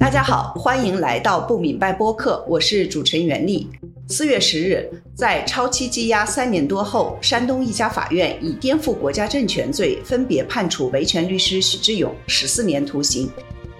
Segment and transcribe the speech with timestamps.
[0.00, 3.68] 大家好，欢迎来到不明白播客，我是主持人袁丽。
[4.08, 13.28] 四月十日，在超期羁押三年多后，山东一家法院以颠覆国家政权罪，分别判处维权律师许志勇十四年徒刑，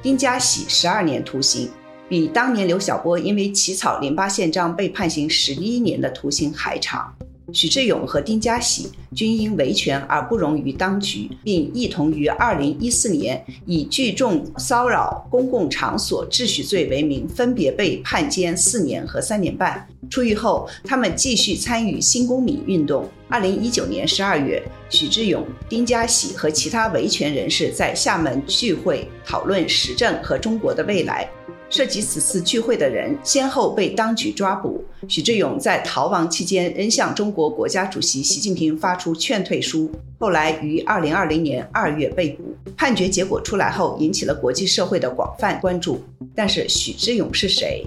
[0.02, 1.70] 丁家喜十二年徒刑，
[2.08, 7.14] 比当年刘晓波因为起草零八宪章被判刑十一年的徒刑还长。
[7.52, 19.86] 许志勇和丁家喜均因维权而不容于当局，并一同于二零一四年以聚众骚扰公共场所秩序罪为名，分别被判监四年和三年半。
[20.10, 23.08] 出狱后，他们继续参与新公民运动。
[23.28, 31.28] 二零一九年十二月，许志勇、丁家喜和其他维权人士在厦门聚会，讨论时政和中国的未来。
[31.68, 34.84] 涉及此次聚会的人先后被当局抓捕。
[35.08, 42.56] 许志勇在逃亡期间仍向中国国家主席习近平发出劝退书，后来于二零二零年二月被捕。
[42.76, 46.02] 判决结果出来后，引起了国际社会的广泛关注。
[46.34, 47.86] 但是，许志勇是谁？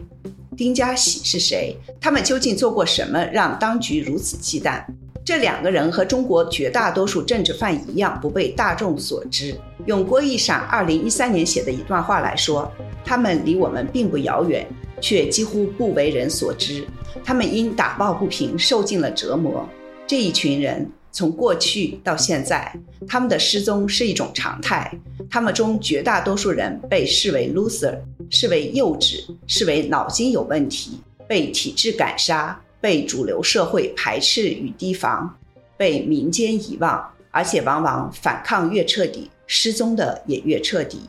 [0.58, 1.76] 丁家喜是谁？
[2.02, 4.84] 他们究竟做过什么，让当局如此忌惮？
[5.24, 9.56] 这两个人和中国绝大多数政治犯一样，不被大众所知。
[9.86, 12.72] 用郭一闪二零一三年写的一段话来说。
[13.06, 14.68] 他们离我们并不遥远，
[15.02, 16.86] 却几乎不为人所知。
[17.24, 19.68] 他们因打抱不平受尽了折磨。
[20.06, 22.72] 这一群人从过去到现在，
[23.08, 24.92] 他们的失踪是一种常态。
[25.28, 27.98] 他们中绝大多数人被视为 loser，
[28.30, 35.38] 视为幼稚，视为脑筋有问题，被体制赶杀，被主流社会排斥与提防，
[35.78, 41.02] 被民间遗忘，而且往往反抗越彻底，失踪的也越彻底。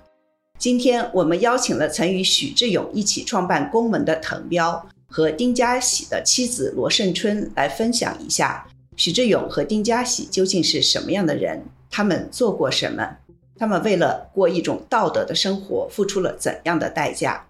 [0.59, 8.67] 今天我们邀请了曾与许志勇一起创办公文的滕彪和丁家喜的妻子罗胜春来分享一下。
[8.97, 13.17] 许志勇和丁家喜究竟是什么样的人，他们做过什么，
[13.57, 17.47] 他们为了过一种道德的生活付出了怎样的代价。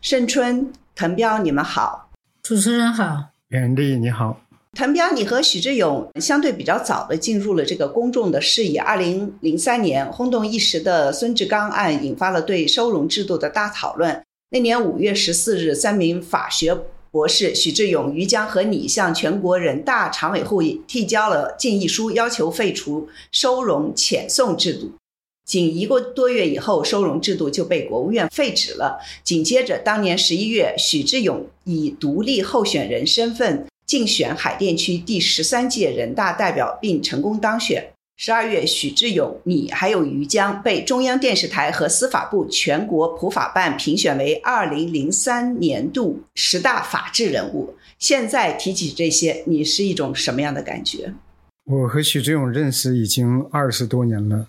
[0.00, 2.10] 胜春、滕彪，你们好，
[2.42, 4.40] 主持人好，袁丽你好。
[4.72, 8.80] 滕彪，你和许志勇相对比较早的进入了这个公众的视野。
[8.80, 14.22] 二零零三年轰动一时的孙志刚案引发了对收容制度的大讨论。
[14.52, 16.74] 那年五月十四日，三名法学
[17.10, 24.92] 博士许志勇、于江和你向全国人大常委会提交了建议书，要求废除收容遣送制度。
[25.44, 28.98] 仅一个多月以后，收容制度就被国务院废止了。
[29.22, 33.66] 紧接着，当年十一月，许志勇以独立候选人身份。
[33.84, 37.92] 竞选海淀区第十三届人大代表并成功当选。
[38.16, 47.74] 十二月，许志勇、你还有于江被中央电视台和司法部全国普法办评选为二零零三年度十大法治人物。
[47.98, 51.12] 现在提起这些，你是一种什么样的感觉？
[51.64, 54.46] 我和许志勇认识已经二十多年了，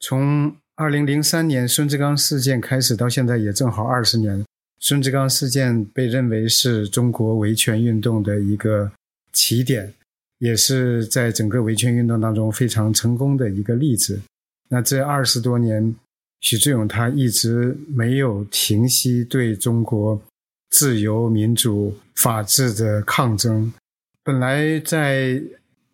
[0.00, 4.44] 从二零零三年孙志刚事件开始到现在也正好二十年。
[4.78, 8.92] 孙志刚事件被认为是中国维权运动的一个
[9.32, 9.94] 起点，
[10.38, 14.20] 也是在整个维权运动当中非常成功的一个例子。
[14.68, 15.94] 那这二十多年，
[16.40, 20.20] 许志勇他一直没有停息对中国
[20.70, 23.72] 自由、民主、法治的抗争。
[24.22, 25.40] 本来在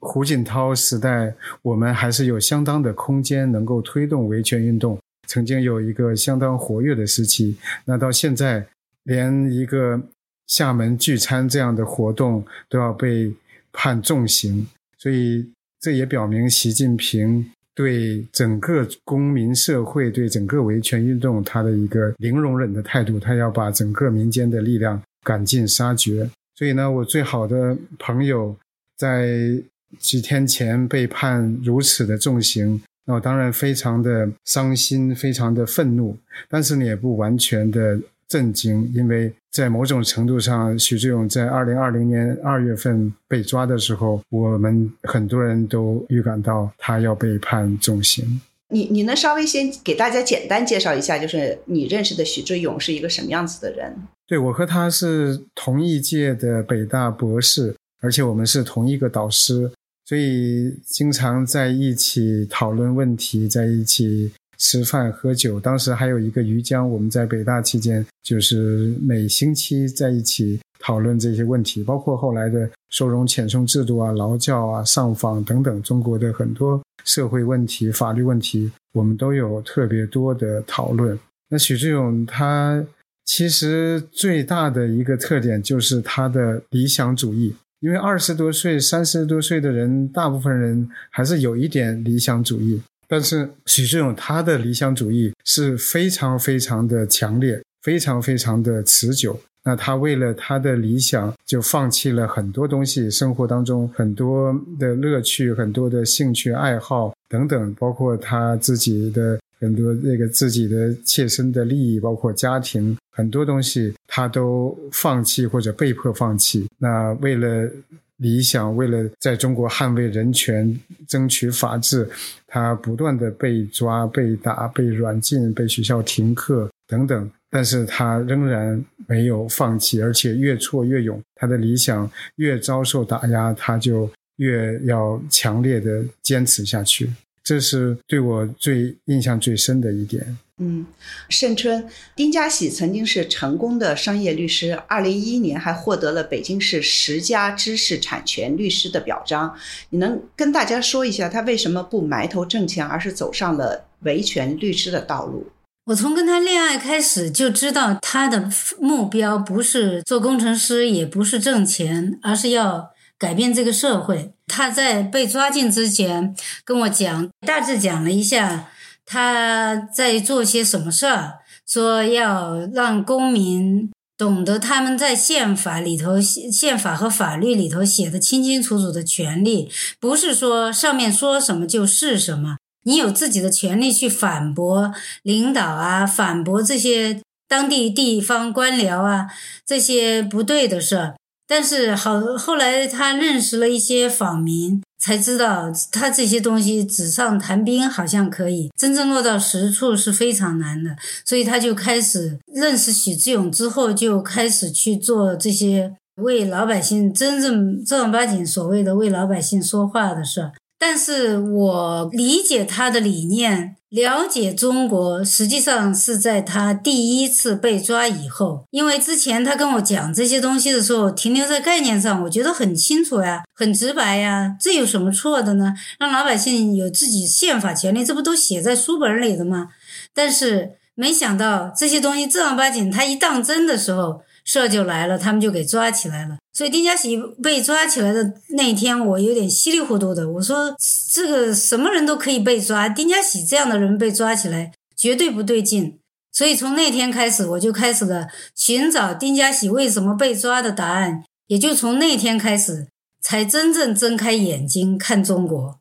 [0.03, 7.57] 胡锦涛时代，我们还是有相当的空间能够推动维权运动，曾经有一个相当活跃的时期。
[7.87, 8.67] 那到现在。
[9.05, 10.01] 连一个
[10.47, 13.35] 厦门聚餐这样的活动都要被
[13.73, 14.65] 判重刑，
[14.97, 15.45] 所以
[15.81, 26.31] 这也表明习近平对整个公民社会、对整个维权运动他的一个零容忍的态度，他要把整个民间的力量赶尽杀绝。
[26.55, 28.57] 所以呢，我最好的朋友
[28.97, 29.61] 在
[29.99, 36.17] 几天前被判如此的重刑，那我当然非常的伤心，非常的愤怒，
[36.49, 37.99] 但是呢，也不完全的。
[38.29, 48.41] 震惊，因为在某种程度上，许志勇在二零二零年二月份被抓的时候，我们很多人都预感到他要被判重刑。
[48.71, 53.95] 你你能稍微先给大家简单介绍一下，就是你认识的许志勇是一个什么样子的人？
[54.27, 59.71] 对我和他是同一届的北大博士，而且我们是同一个导师，
[60.13, 64.31] 所以经常在一起讨论问题，在一起。
[64.59, 81.19] 吃饭喝酒，当时还有一个于江，我们在北大期间就是每星期在一起讨论这些问题，包括后来的收容遣送制度啊、劳教啊、上访等等，中国的很多社会问题、法律问题，我们都有特别多的讨论。
[81.49, 82.87] 那许志勇他
[83.25, 87.53] 其实最大的一个特点就是他的理想主义，
[87.83, 92.81] 因为二十多岁、三十多岁的人，大部分人还是有一点理想主义。
[93.09, 99.39] 但是许志勇他的理想主义是非常非常的强烈，非常非常的持久。
[99.65, 116.67] 那他为了他的理想，就放弃了很多东西，生活当中很多的乐趣、很多的兴趣爱好等等，包括他自己的很多那个自己的切身的利益，包括家庭很多东西，他都放弃或者被迫放弃。
[116.79, 117.71] 那为了
[118.17, 122.09] 理想，为了在中国捍卫人权、争取法治，
[122.47, 127.31] 他不断的被抓、被打、被软禁、被学校停课等等。
[127.51, 131.21] 但是他仍然没有放弃，而且越挫越勇。
[131.35, 137.11] 他的理想越遭受打压，他就越要强烈的坚持下去。
[137.45, 140.37] 这是对我最印象最深的一点。
[140.59, 140.87] 嗯，
[141.29, 149.57] 盛春，丁家喜曾经是成功的商业律师，二零一一年还获得了北京市十佳知识产权律师的表彰。
[149.91, 155.49] 你能跟大家说一下他为什么不埋头挣钱，而是走上了维权律师的道路？
[155.87, 158.49] 我从跟他恋爱开始就知道，他的
[158.79, 162.92] 目标不是做工程师，也不是挣钱，而是要
[163.23, 164.35] 改变这个社会。
[164.49, 166.35] 他在被抓进之前
[166.65, 168.69] 跟我讲，大致讲了一下
[169.07, 171.35] 他在做些什么事儿，
[171.65, 179.71] 说要让公民懂得他们在宪法里头、宪法和法律里头写的清清楚楚的权利，
[180.01, 182.57] 不是说上面说什么就是什么。
[182.85, 184.93] 你有自己的权利去反驳
[185.23, 189.29] 领导啊，反驳这些当地地方官僚啊，
[189.65, 191.15] 这些不对的事儿。
[191.55, 200.97] 但是好，后来他认识了一些访民，才知道他这些东西纸上谈兵好像可以，真正落到实处是非常难的。
[201.27, 210.53] 所以他就开始认识许志勇之后，就开始去做这些为老百姓真正正儿八经所谓的为老百姓说话的事儿。
[210.79, 218.65] 但是我理解他的理念，了解中国，实际上是在他第一次被抓以后。
[218.71, 225.75] 因为之前他跟我讲这些东西的时候，停留在概念上，我觉得很清楚呀，很直白呀，这有什么错的呢？
[225.99, 229.69] 让老百姓有自己宪法权利，这不都写在书本里的吗？
[230.15, 234.23] 但是没想到这些东西正儿八经，他一当真的时候。
[234.45, 236.37] 事儿就来了，他们就给抓起来了。
[236.53, 240.29] 所以丁家喜被抓起来的那天，我有点稀里糊涂的。
[240.29, 240.75] 我说
[241.13, 245.99] ：“这个什么人都可以被抓，丁家喜这样的人被抓起来，绝对不对劲。”
[246.33, 251.25] 所以从那天开始，我就开始了寻找丁家喜为什么被抓的答案。
[251.49, 252.89] 也就从那天开始，
[253.21, 255.81] 才真正睁开眼睛看中国。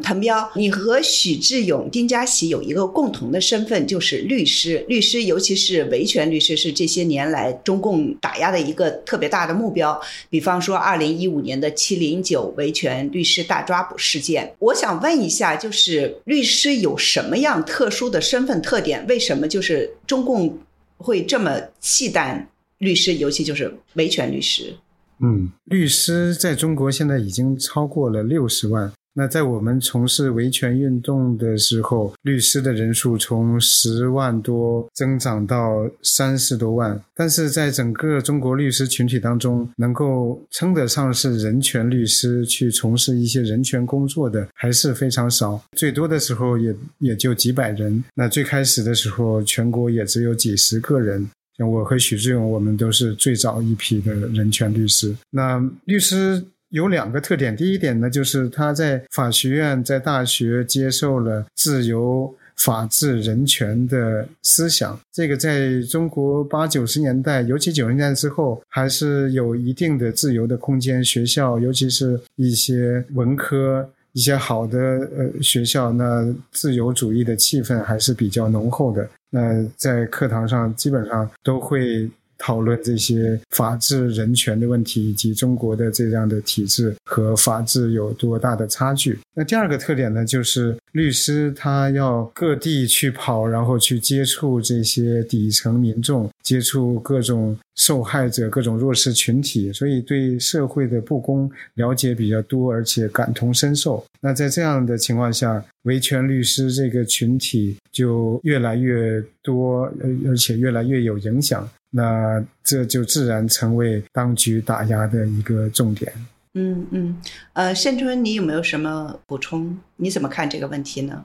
[0.00, 4.82] 滕彪，你和许志勇、丁家喜有一个共同的身份，就是律师。
[4.88, 10.00] 律师，尤其是维权律师，是这些年来中共打压的一个特别大的目标。
[10.30, 19.06] 比方说，二零一五年的七零九维权律师大抓捕事件，我想问一下，就是律师有什么样特殊的身份特点？
[19.06, 20.58] 为什么就是中共
[20.96, 22.42] 会这么忌惮
[22.78, 24.74] 律师，尤其就是维权律师？
[25.20, 28.90] 嗯，律师在中国现在已经超过了六十万。
[29.14, 48.02] 那在我们从事维权运动的时候，律师的人数从十万多增长到三十多万，但是在整个中国律师群体当中，能够称得上是人权律师去从事一些人权工作的还是非常少，最多的时候也也就几百人。
[48.14, 51.28] 那最开始的时候，全国也只有几十个人。
[51.58, 55.14] 像我和许志勇，我们都是最早一批的人权律师。
[55.30, 56.42] 那律师。
[56.72, 64.98] 有两个特点，第一点呢，就是他在法学院、在大学接受了自由、法治、人权的思想。
[65.12, 71.04] 这个在中国八九十年代，尤其九十年代之后，还是有一定的自由的空间。
[71.04, 79.06] 学校，尤其是一些文科、一些好的呃学校，那自由主义的气氛还是比较浓厚的。
[79.28, 82.08] 那在课堂上，基本上都会。
[82.38, 89.18] 讨论这些法治人权的问题，以及中国的这样的体制和法治有多大的差距。
[89.34, 104.04] 那第二个特点呢，就是律师他要各地去跑，然后去接触这些底层民众，接触各种受害者、各种弱势群体，所以对社会的不公了解比较多，而且感同身受。
[104.20, 111.68] 那在这样的情况下，维权律师这个群体就越来越多，而而且越来越有影响。
[111.94, 116.10] 那这就自然成为当局打压的一个重点。
[116.54, 117.16] 嗯嗯，
[117.54, 119.78] 呃，盛春，你有没有什么补充？
[119.96, 121.24] 你怎么看这个问题呢？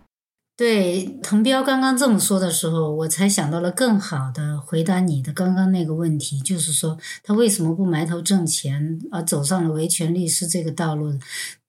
[0.57, 11.13] 对，滕彪刚刚这么说的时候，我才想到了更好的回答你的刚刚那个问题，就是说他为什么不埋头挣钱，而走上了维权律师这个道路？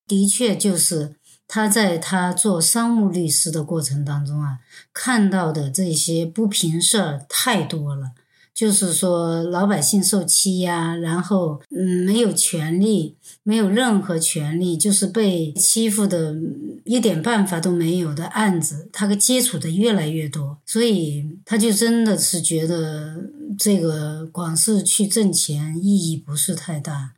[0.06, 1.16] 的确，就是
[1.46, 4.60] 他在他做商务律师的过程当中啊，
[4.94, 8.12] 看到的这些不平事儿太多了。
[8.58, 16.34] 就是说，老百姓受欺压，然后嗯，没有权利，没有任何权利，就是被欺负的，
[16.82, 23.14] 一点办法都没有的案子，他接触的越来越多，所以他就真的是觉得
[23.56, 27.12] 这个光是去挣钱意义不是太大。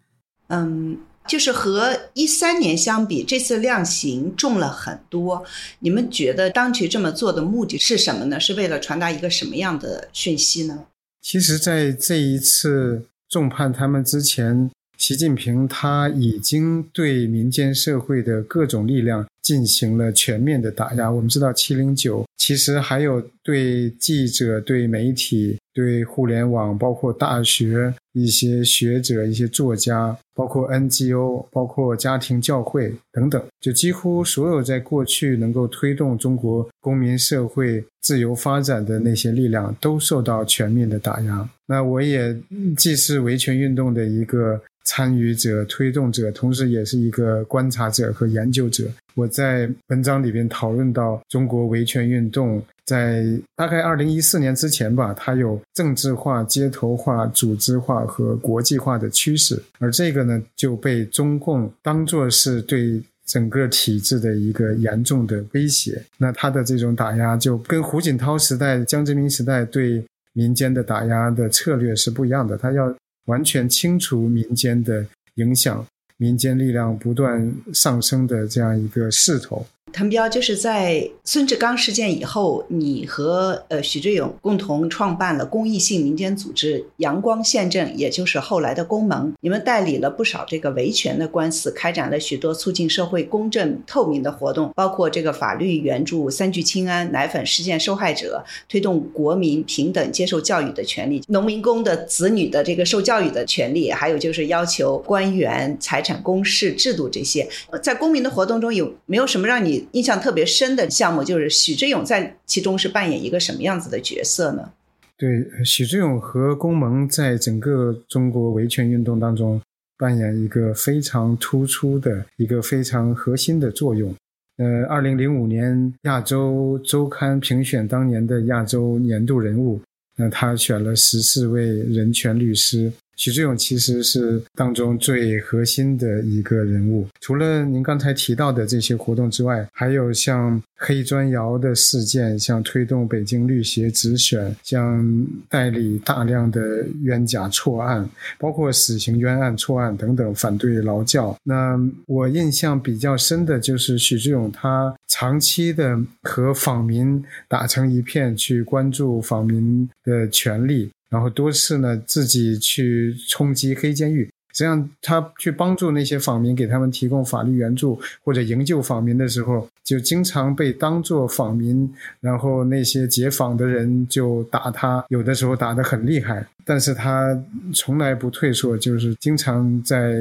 [0.49, 5.42] 嗯，就是和一三年相比，这次量刑重了很多。
[5.78, 8.38] 你们觉得当局这么做的目的是什么呢？
[8.38, 10.85] 是为了传达一个什么样的讯息呢？
[11.21, 21.11] 其实，在这一次重判他们之前，习近平他已经对民间社会的各种力量进行了全面的打压。
[21.11, 25.57] 我们知道，七零九其实还有对记者、对媒体。
[25.73, 41.49] 对互联网，包括大学一些学者、一些作家，包括 NGO，包括家庭教会等等，就几乎所有在过去能够推动中国公民社会自由发展的那些力量，都受到全面的打压。
[41.66, 42.37] 那我也
[42.76, 48.85] 既是维权运动的一个参与者、推动者，同时也是一个观察者和研究者。
[49.15, 52.63] 我在文章里边讨论到中国维权运动。
[52.87, 66.03] 在大概二零一四年之前吧，它有政治化、街头化、组织化和国际化的趋势，而这个呢就被中共当作是对整个体制的一个严重的威胁。
[66.19, 72.93] 那他的这种打压就跟胡锦涛时代、江泽民时代对民间的打压的策略是不一样的，他要
[73.31, 75.07] 完全清除民间的
[75.37, 79.65] 影响，民间力量不断上升的这样一个势头。
[79.93, 89.33] 滕彪就是在孙志刚事件以后，你和呃许志勇共同创办了公益性民间组织阳光宪政，也就是后来的公盟。
[89.41, 107.49] 你们代理了不少这个维权的官司，开展了许多促进社会公正透明的活动，包括这个法律援助三聚氰胺奶粉事件受害者，推动国民平等接受教育的权利，农民工的子女的这个受教育的权利，还有就是要求官员财产公示制度这些，
[107.83, 109.80] 在公民的活动中有没有什么让你？
[109.93, 114.71] 印象特别深的项目就是许志勇在其中是扮演一个什么样子的角色呢？
[115.17, 119.61] 对，许志勇和龚蒙在整个中国维权运动当中
[119.99, 124.15] 扮演一个非常突出的一个非常核心的作用。
[124.57, 129.81] 呃，二零零五年亚洲周刊评选当年的亚洲年度人物，
[130.17, 132.93] 那他选了十四位人权律师。
[133.21, 137.07] 许志勇其实是当中最核心的一个人物。
[137.21, 148.09] 除了您刚才提到的这些活动之外，还有像黑砖窑的事件，像推动北京律协直选，像代理大量的冤假错案，
[148.39, 151.37] 包括死刑冤案、错案等等，反对劳教。
[151.45, 160.89] 那我印象比较深的就是许志勇，他长期的和访民打成一片，去关注访民的权利。
[161.11, 164.31] 然后多次呢，自己去冲击黑监狱。
[164.52, 171.88] 实际上，他去帮助那些访民，给他们提供法律援助或者营救访民的时候，就经常被当作访民。
[172.21, 176.45] 然后那些解访的人就打他，有的时候打得很厉害。
[176.64, 177.40] 但是他
[177.73, 180.17] 从来不退缩，就是经常在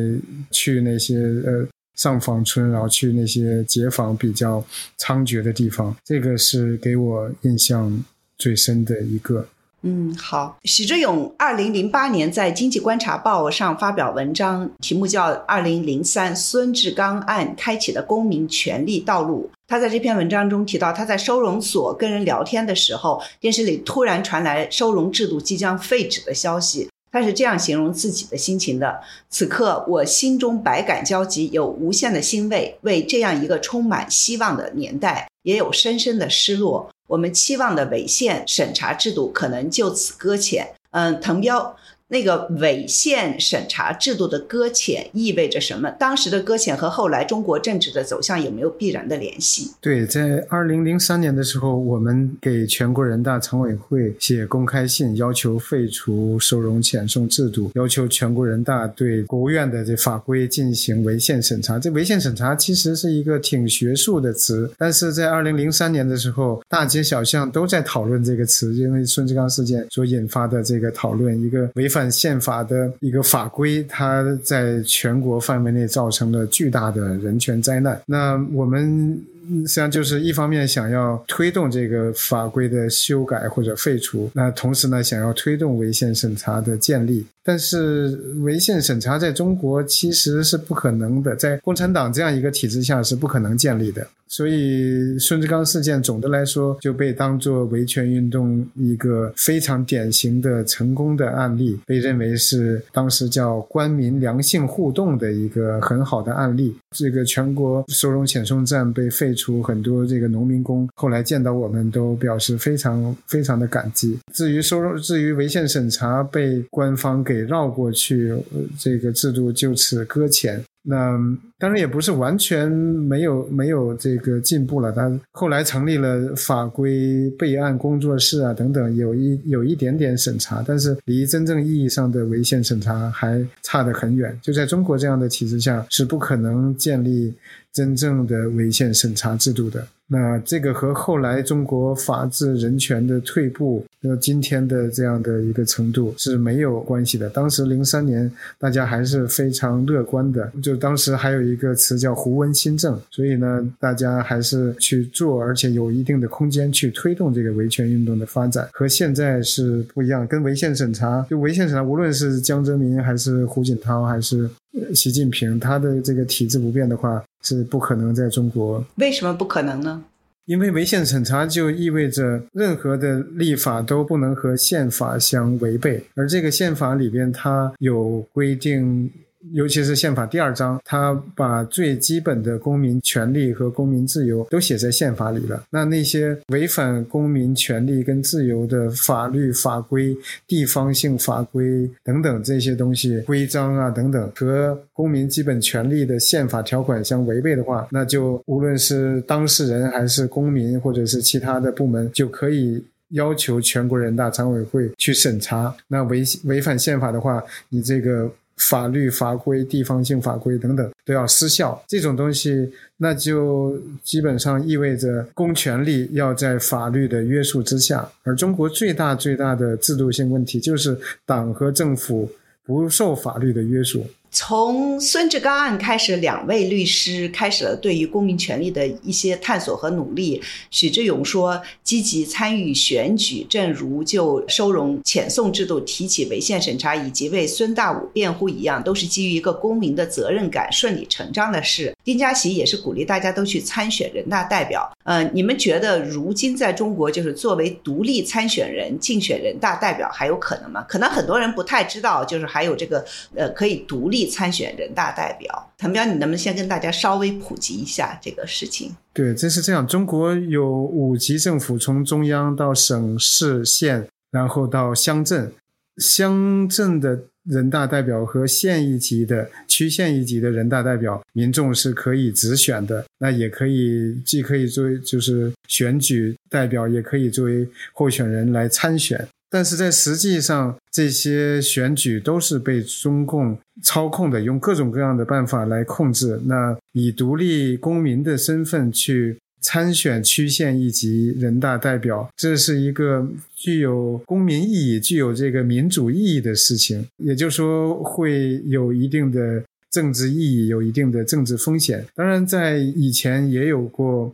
[0.51, 4.63] 去那些呃上访村，然后去那些解访比较
[4.99, 5.95] 猖獗的地方。
[6.05, 8.03] 这个是给我印象
[8.37, 9.47] 最深的一个。
[9.81, 10.57] 嗯，好。
[10.63, 19.49] 许志勇二零零八年在《经济观察报》上发表文章，题目叫《二零零三孙志刚案开启的公民权利道路》。
[19.67, 26.89] 他在这篇文章中提到，他在收容所跟人聊天的时候，电视里突然传来收容制度即将废止的消息。
[27.11, 36.87] 他是这样形容自己的心情的：此刻我心中百感交集，有无限的欣慰，为这样一个充满希望的年代，也有深深的失落。
[37.09, 40.75] 我们期望的违宪审查制度可能就此搁浅。
[40.91, 41.75] 嗯，滕彪。
[42.11, 45.91] 那个违宪审查制度的搁浅意味着什么？
[45.91, 49.69] 当时的搁浅和后来中国政治的走向有没有必然的联系？
[49.79, 61.77] 对，在二零零三年的时候，我们给全国人大常委会写公开信，要求废除收容遣送制度，要求全国人大对国务院的这法规进行违宪审查。
[61.77, 71.98] 这违宪审查其实是一个挺学术的词，但是在二零零三年的时候，大街小巷都在讨论这个词，因为孙志刚事件所引发的这个讨论，一个违法。
[71.99, 78.01] 犯宪法的一个法规，它在全国范围内造成了巨大的人权灾难。
[78.05, 87.25] 那我们实际上就是一方面想要推动这个法规的修改或者废除，那同时呢，想要推动违宪审查的建立。
[87.41, 88.09] 但是
[88.41, 94.05] 违宪审查在中国其实是不可能的，在共产党这样一个体制下是不可能建立的。
[94.27, 106.75] 所以孙志刚事件总的来说就被当作维权运动一个非常典型的成功的案例，被认为是当时叫官民良性互动的一个很好的案例。
[106.91, 114.19] 这个全国收容遣送站被废出，很多这个农民工后来见到我们都表示非常非常的感激。
[114.33, 118.33] 至于收入，至于违宪审查被官方给绕过去，
[118.77, 120.61] 这个制度就此搁浅。
[120.81, 121.19] 那
[121.57, 134.37] 当然也不是完全没有没有这个进步了，他后来成立了法规备案工作室啊等等，有一有一点点审查，但是离真正意义上的违宪审查还差得很远。
[134.41, 137.33] 就在中国这样的体制下，是不可能建立
[137.73, 139.85] 真正的违宪审查制度的。
[140.11, 147.29] 那这个和后来中国法治人权的退步，那今天的这样的一个程度是没有关系的。
[147.29, 158.67] 当时零三年大家还是非常乐观的，就当时还有一个词叫“胡温新政”，所以呢，大家还是去做，而且有一定的空间去推动这个维权运动的发展。
[158.73, 164.49] 和现在是不一样，跟违宪审查，就违宪审查，无论是江泽民还是胡锦涛还是
[164.93, 167.23] 习近平，他的这个体制不变的话。
[167.41, 168.85] 是不可能在中国。
[168.95, 170.03] 为什么不可能呢？
[170.43, 179.09] 因为违宪审查就意味着任何的立法都不能和宪法相违背，而这个宪法里边它有规定。
[179.53, 185.63] 尤其是宪法第二章，它把最基本的公民权利和公民自由都写在宪法里了。
[185.69, 190.15] 那那些违反公民权利跟自由的法律法规、
[190.45, 205.73] 地方性法规等等这些东西、规章啊等等，和公民基本权利的宪法条款相违背的话，那就无论是当事人还是公民或者是其他的部门，就可以要求全国人大常委会去审查。
[205.87, 208.29] 那违违反宪法的话，你这个。
[208.59, 218.07] 法律法规、地方性法规等等都要失效，这种东西那就基本上意味着公权力要在法律的约束之下。
[218.23, 222.29] 而中国最大最大的制度性问题就是党和政府
[222.65, 224.05] 不受法律的约束。
[224.31, 230.41] 从孙志刚案开始，两位律师开始了对于公民权利的一些探索和努力。
[230.69, 241.95] 许志勇说，积极参与选举，正如就收容遣送制度提起违宪审查，以及为孙大武辩护一样，都是基于一个公民的责任感顺理成章的事。
[242.03, 244.89] 丁家喜也是鼓励大家都去参选人大代表。
[245.05, 250.85] 呃，你们觉得如今在中国，就是作为独立参选人竞选人大代表还有可能吗？
[250.87, 253.03] 可能很多人不太知道，就是还有这个
[253.35, 255.71] 呃可以独立参选人大代表。
[255.77, 258.91] 谭彪，你能不能先跟大家稍微普及一下这个事情？
[259.13, 265.51] 对，这是这样，中国有五级政府，从中央到省市县，然后到乡镇，
[265.97, 267.19] 乡镇的。
[267.45, 273.03] 人大代表和县一级的、区县一级的人大代表，民众是可以直选的。
[273.17, 279.27] 那也可以，既可以作为就是选举代表，也可以作为候选人来参选。
[279.49, 286.39] 但是在实际上，这些选举都是被中共操控的，用各种各样的办法来控制。
[286.45, 289.37] 那以独立公民的身份去。
[289.61, 302.05] 参选区县一级人大代表，这是一个具有公民意义、具有这个民主意义的事情，也就是说会有一定的政治意义，有一定的政治风险。
[302.15, 304.33] 当然，在以前也有过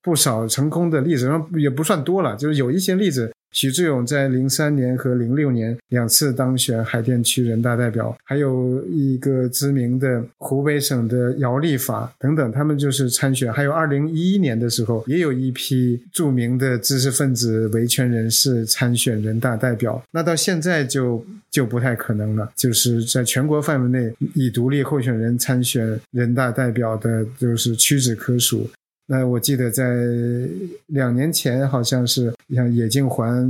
[0.00, 3.30] 不少成功的例子，也不算多了，就是有一些例子。
[3.52, 13.52] 许志勇在零三年和零六年两次当选海淀区人大代表，还有一个知名的湖北省的姚立法等等，他们就是参选。
[13.52, 20.02] 还有二零一一年的时候，也有一批著名的知识分子、维权人士参选人大代表。
[20.10, 28.68] 那到现在就就不太可能了，就是在全国范围内以独立候选人参选人大代表的，就是屈指可数。
[29.12, 29.84] 那我记得在
[30.86, 33.46] 两年前，好像是像野静环、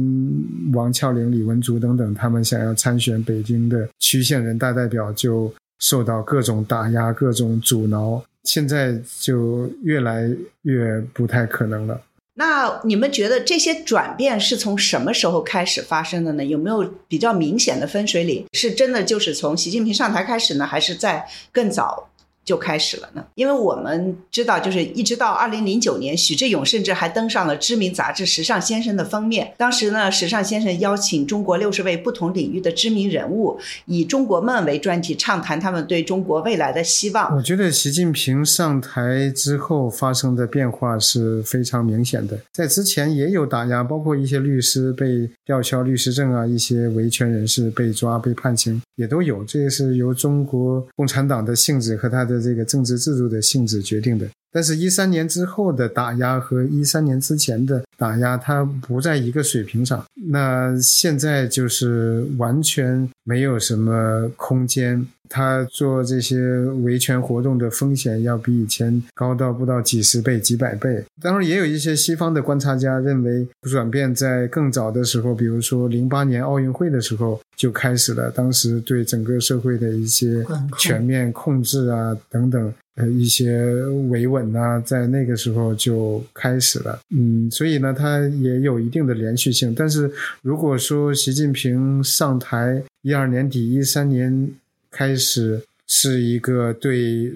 [0.73, 8.21] 王俏玲、李文竹等等，他们想要参选北京的区县人大代表，就受到各种打压、各种阻挠。
[8.43, 10.29] 现在就越来
[10.63, 12.03] 越不太可能了。
[12.35, 16.45] 那你们觉得这些转变是从什么时候开始发生的呢？
[16.45, 18.45] 有没有比较明显的分水岭？
[18.53, 22.09] 是真的就是从习近平上台开始呢，还是在更早？
[22.45, 23.25] 就开始了呢？
[23.37, 29.55] 因为我们知道，就是一直到二零零九年，许志勇甚至还登上了知名杂志《时尚先生》的封面。
[29.57, 37.33] 当时呢，《时尚先生》邀请中国六十位不同领域的知名人物，以“中国梦”为专题，畅谈他们对中国未来的希望。
[37.37, 42.37] 我觉得习近平上台之后发生的变化是非常明显的。
[42.53, 49.45] 在之前也有打压，包括一些律师被吊销律师证啊，一些维权人士被抓被判刑也都有。
[49.45, 52.32] 这也是由中国共产党的性质和他的。
[52.33, 60.05] 的这个政治制度的性质决定的，但是，一三年之后的打压和一三年之前的打压，它不在一个水平上。
[60.29, 65.07] 那现在就是完全没有什么空间。
[65.35, 71.03] 他做这些维权活动的风险要比以前高到不到几十倍、几百倍。
[71.23, 78.31] 当然，也有一些西方的观察家认为，转变在更早的时候，比如说零八年奥运会的时候就开始了。
[78.31, 80.45] 当时对整个社会的一些
[80.79, 83.75] 全面控制啊，等等，呃，一些
[84.11, 87.01] 维稳啊，在那个时候就开始了。
[87.11, 89.75] 嗯，所以呢，它也有一定的连续性。
[89.75, 90.11] 但是
[90.43, 94.51] 如果说习近平上台一二年底、一三年。
[94.95, 97.33] 开始是一个对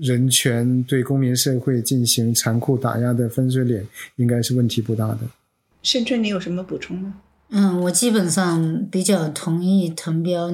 [0.00, 5.18] 人权、对公民社会进行残酷打压的分水岭，应该是问题不大的。
[5.82, 7.14] 盛春，你有什么补充吗？
[7.50, 10.50] 嗯，我基本上比较同意滕彪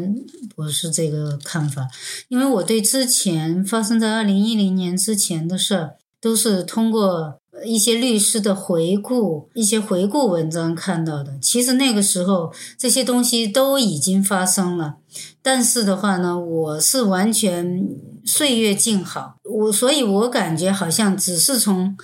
[0.54, 1.86] 博士这个看法，
[2.28, 7.40] 因为我对之前发生在二零一零年之前的事儿，都是通过。
[7.64, 14.96] 一些律师的回顾，一些回顾文章看到的，其实那个时候这些东西都已经发生了，
[15.40, 17.88] 但是的话呢，我是完全
[18.26, 21.96] 岁月静好，我所以，我感觉好像只是从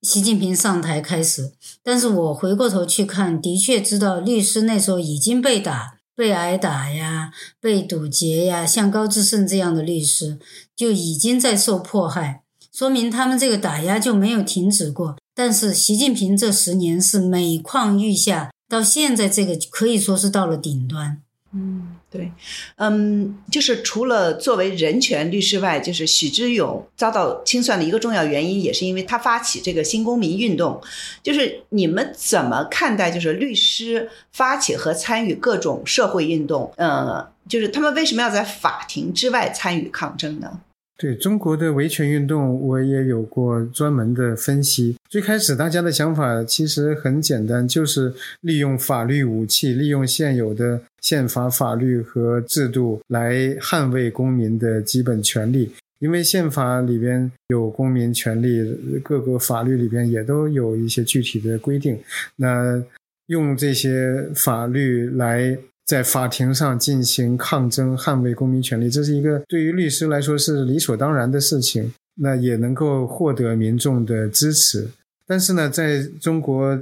[0.00, 10.38] 习近平上台开始，但是我回过头去看，的确知道律师那时候已经被打、被挨打呀、被堵截呀，像高志胜这样的律师
[10.76, 12.42] 就已经在受迫害。
[12.72, 21.20] 说明他们这个打压就没有停止过，但是习近平这十年是每况愈下，到现在这个可以说是到了顶端。
[21.52, 22.32] 嗯，对，
[22.76, 30.80] 嗯，就是除了作为人权律师外，就是许知勇遭到清算的一个重要原因，也是因为他发起这个新公民运动。
[31.22, 36.72] 就是你们怎么看待，就是律师发起和参与各种社会运动？
[36.76, 40.60] 呃，就是他们为什么要在法庭之外参与抗争呢？
[40.96, 44.96] 对中国的维权运动，我也有过专门的分析。
[45.08, 55.72] 最开始大家的想法其实很简单，就是利用法律武器，利用现有的宪法、法律和制度来捍卫公民的基本权利。
[56.00, 61.98] 因为宪法里边有公民权利，各个法律里边也都有一些具体的规定。
[62.36, 62.82] 那
[63.26, 65.58] 用这些法律来。
[65.88, 71.94] 在法庭上进行抗争，捍卫公民权利，这是一个对于律师来说是理所当然的事情。
[72.20, 74.88] 那也能够获得民众的支持。
[75.26, 76.78] 但是呢，在中国，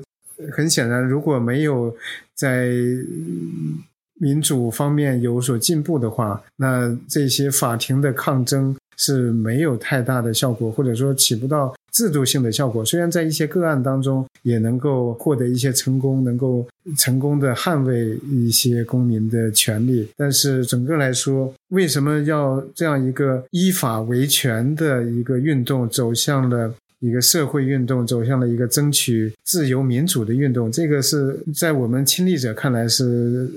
[0.52, 1.96] 很显然，如果没有
[2.34, 2.70] 在
[4.18, 11.74] 民主方面有所进步的话，那这些法庭的抗争是没有太大的效果，或者说起不到。
[11.92, 16.62] 制度性的效果，虽然在一些个案当中也能够获得一些成功，能够
[16.98, 30.70] 成功的捍卫一些公民的权利，但是整个来说，为什么要这样一个依法维权的一个运动走向了一个社会运动，走向了一个争取自由民主的运动？
[30.70, 33.48] 这个是在我们亲历者看来是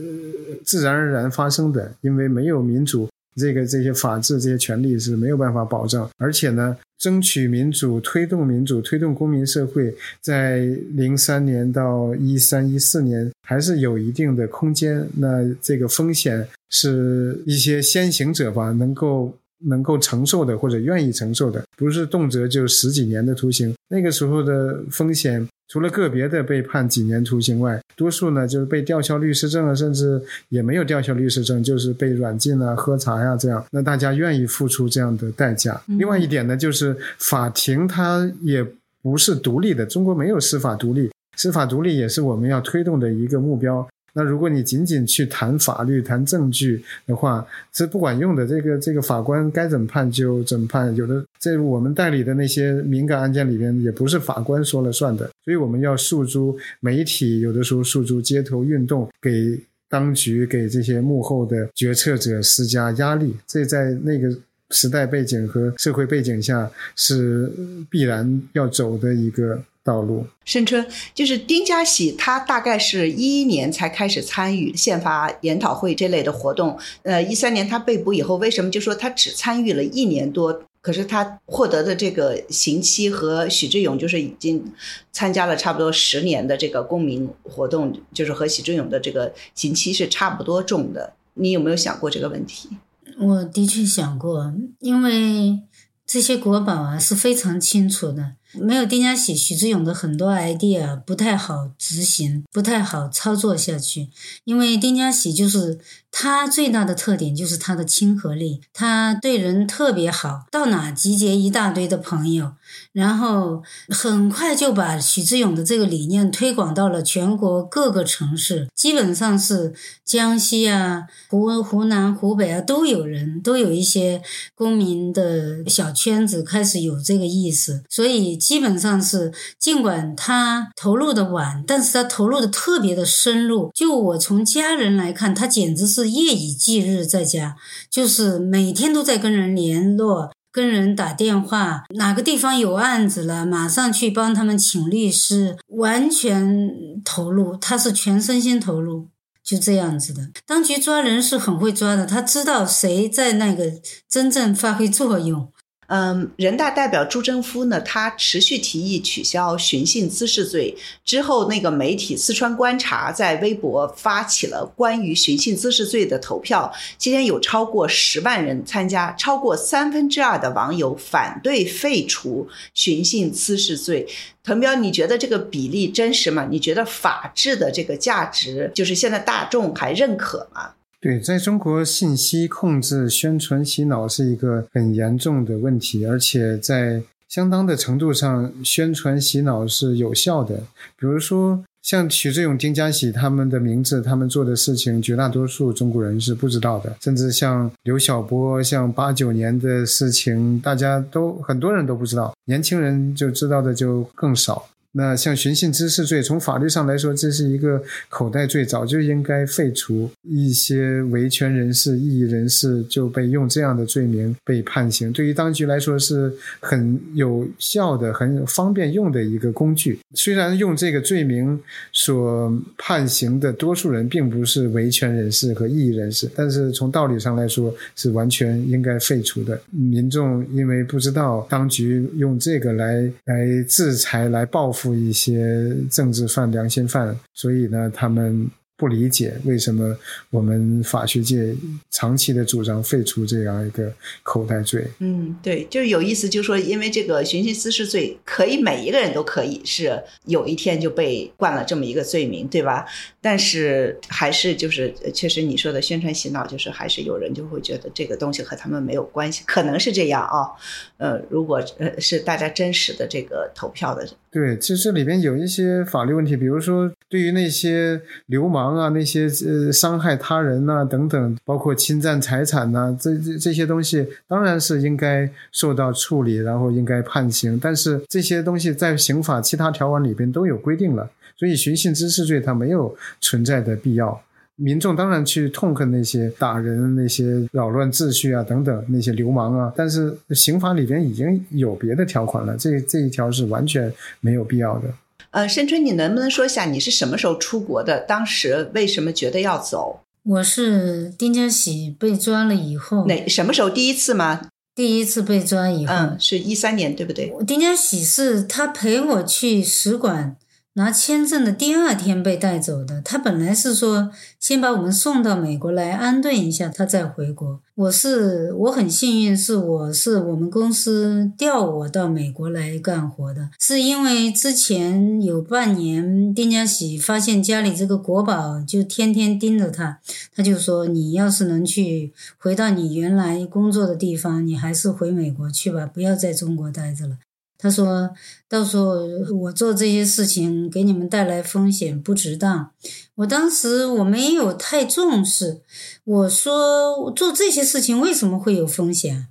[0.63, 3.08] 自然而然发生的，因为没有民主。
[3.35, 10.59] 这个这些法治这些权利是没有办法保障，而且呢，争取民主、推动民主、推动公民社会，在
[10.91, 15.07] 零三年到一三一四年还是有一定的空间。
[15.15, 19.33] 那这个风险是一些先行者吧，能够。
[19.67, 23.73] 能够承受的或者愿意承受的，不是动辄就十几年的徒刑。
[23.89, 33.63] 那个时候的风险，除了个别的被判几年徒刑外，多数呢就是被吊销律师证啊，甚至也没有吊销律师证，就是被软禁啊、喝茶呀这样。
[33.71, 35.81] 那大家愿意付出这样的代价。
[35.87, 38.65] 另外一点呢，就是法庭它也
[39.01, 43.87] 不是独立的，中国没有司法独立，司法独立也是我们要推动的一个目标。
[44.13, 48.47] 那如果你仅仅去谈法律、谈证据的话，是不管用的。
[48.47, 50.95] 这个这个法官该怎么判就怎么判。
[50.95, 55.29] 有的在我们代理的那些敏感案件里边，也不是法官说了算的。
[55.45, 63.35] 所以我们要诉诸媒体，有的时候诉诸街头运动，给当局、给这些幕后的决策者施加压力。
[63.47, 64.35] 这在那个
[64.71, 67.51] 时代背景和社会背景下是
[67.89, 69.61] 必然要走的一个。
[69.89, 76.77] 道路，申春就是丁家喜，他大概是一一年才开始参与宪法研讨会这类的活动。
[77.01, 80.61] 呃，一三年他被捕以后，为什么就说他只参与了一年多？
[80.81, 84.63] 可是他获得的这个刑期和许志勇就是已经
[85.11, 91.13] 参加了差不多十年的这个公民活动，就是和许志勇的这个刑期是差不多重的。
[91.33, 92.69] 你有没有想过这个问题？
[93.17, 95.59] 我的确想过，因为
[96.05, 98.35] 这些国宝啊是非常清楚的。
[98.53, 104.09] 没有丁家喜、许志勇的很多 idea 不太好执行，不太好操作下去。
[104.43, 105.77] 因为丁家喜就是
[106.11, 112.53] 他最大的特点就是他的亲和力，他对人特别好，到哪集结一大堆的朋友，
[112.91, 124.23] 然后很快就把许志勇的这个理念推广到了全国各个城市，基本上是江西啊、湖湖南、湖北啊都有人，都有一些
[124.55, 128.38] 公民的小圈子开始有这个意思，所以。
[128.39, 133.69] 基本上是，尽管他投入的晚，但是他投入的特别的深入。
[133.75, 137.55] 就我从家人来看，他简直是夜以继日在家，
[137.91, 146.71] 就是每天都在跟人联络，跟人打电话，哪个地方有案子了，马上去帮他们请律师，完全
[147.03, 149.09] 投入，他是全身心投入，
[149.43, 150.29] 就这样子的。
[150.45, 153.65] 当局抓人是很会抓的，他知道谁在那个
[154.09, 155.51] 真正发挥作用。
[155.89, 174.07] 嗯，人大代表朱征夫呢，他持续提议取消寻衅滋事罪之后，那个媒体四川观察在微博发起了关于寻衅滋事罪的投票，今天有超过十万人参加，超过三分之二的网友反对废除寻衅滋事罪。
[174.43, 176.47] 滕彪，你觉得这个比例真实吗？
[176.51, 180.73] 你觉得法治的这个价值，就是现在大众还认可吗？
[181.01, 190.57] 对，在中国，信息控制、宣传、洗脑是一个很严重的问题，而且在相当的程度上，宣传洗脑是有效的。
[190.97, 196.93] 比如说，像许志勇、丁家喜他们的名字，他们做的事情，绝大多数中国人是不知道的。
[196.99, 204.67] 甚至像刘晓波，像八九年的事情，大家都很多人都不知道，年轻人就知道的就更少。
[204.91, 210.09] 那像寻衅滋事罪，从法律上来说，这是一个口袋罪，早就应该废除。
[210.23, 219.99] 一些维权人士、异议人士就被用这样的罪名被判刑，对于当局来说是很有效的、很方便用的一个工具。
[220.15, 221.59] 虽然用这个罪名
[221.93, 229.61] 所判刑的多数人并不是维权人士和异议人士，但是从道理上来说是完全应该废除的。
[229.69, 234.78] 民众因为不知道当局用这个来来制裁、来报复。
[234.79, 238.49] 负一些政治犯、良心犯，所以呢，他们。
[238.79, 239.93] 不理解为什么
[240.29, 241.53] 我们法学界
[241.91, 243.91] 长期的主张废除这样一个
[244.23, 244.87] 口袋罪？
[244.99, 252.85] 嗯，对，就是有意思，就是说，因为这个寻衅滋事罪可以每一个人都可以是有一天就被冠了这么一个罪名，对吧？
[253.19, 260.55] 但是还是就是确实你说的宣传洗脑，就是还是有人就会觉得这个东西和他们没有关系，可能是这样啊。
[260.95, 268.69] 呃，如果呃是大家真实的这个投票的，对，其实这里边有一些法律问题，比如说对于那些流氓。
[268.69, 277.59] 啊，那些呃伤害他人呐等等，包括侵占财产呐，这这这些东西当然是应该受到处理，然后应该判刑。
[277.61, 284.21] 但是这些东西在刑法其他条文里边都有规定了，所以寻衅滋事罪它没有存在的必要。
[284.59, 294.89] 民众当然去痛恨那些打人、那些扰乱秩序啊等等那些流氓啊，但是刑法里边已经有别的条款了，这这一条是完全没有必要的。
[295.31, 297.99] 呃，申春，你能不能说一下你是什么时候出国的？
[298.01, 300.01] 当时为什么觉得要走？
[300.23, 304.41] 我是丁家喜被抓了以后，哪什么时候第一次吗？
[304.75, 307.33] 第一次被抓以后，嗯，是一三年，对不对？
[307.47, 310.35] 丁家喜是他陪我去使馆。
[310.79, 313.01] 拿签证的第二天被带走的。
[313.01, 317.59] 他本来是说先把我们送到美国来安顿一下，他再回国。
[317.75, 323.49] 我是我很幸运，是我是我们公司调我到美国来干活的。
[323.59, 329.99] 是因为之前有半年，丁家喜发现家里这个国宝就天天盯着他，
[330.33, 337.17] 他就说：“你要是能去回到你原来工作的地方，你还是回美国去吧，不要在中国待着了。”
[337.61, 338.09] 他说
[338.47, 339.05] 到时候
[339.41, 342.71] 我做这些事情给你们带来风险不值当，
[343.15, 345.61] 我当时我没有太重视。
[346.05, 349.27] 我说做这些事情为什么会有风险？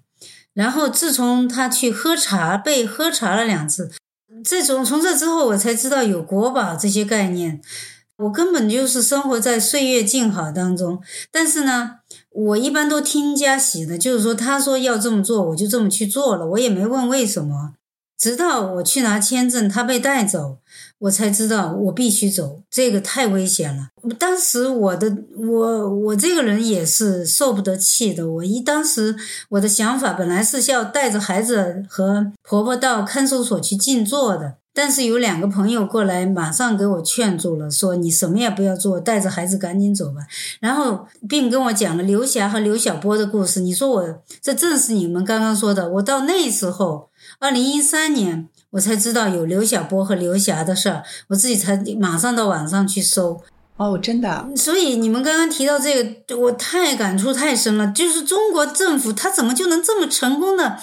[0.53, 3.91] 然后自从他去喝茶被喝茶了两次，
[4.45, 7.63] 这种从这之后我才知道有国宝这些概念。
[8.17, 11.01] 我根本就是生活在岁月静好当中。
[11.31, 17.75] 但是呢，我一般都听家喜的，就是说他说要这么做，我就这么去做了，我也没问为什么。
[18.19, 20.59] 直到我去拿签证，他被带走，
[20.99, 22.63] 我才知道我必须走。
[22.69, 23.91] 这个太危险了。
[24.19, 28.29] 当时我的我我这个人也是受不得气的。
[28.29, 29.15] 我一当时
[29.51, 40.23] 我的想法本来是要带着孩子和婆婆到看守所去静坐的，但是有两个朋友过来，马上给我劝住了，说你什么也不要做，带着孩子赶紧走吧。
[40.59, 43.61] 然后并跟我讲了刘霞和刘晓波的故事。
[43.61, 48.49] 你说我这正是你们刚刚说的，我到那时候，二零一三年。
[48.73, 53.41] 我才知道有刘晓波和刘霞的事儿，我自己才马上到网上去搜。
[53.79, 54.47] 哦，真的。
[54.55, 57.87] 所以你们刚刚提到这个，我太感触太深了。
[57.93, 60.79] 就是中国政府，他怎么就能这么成功的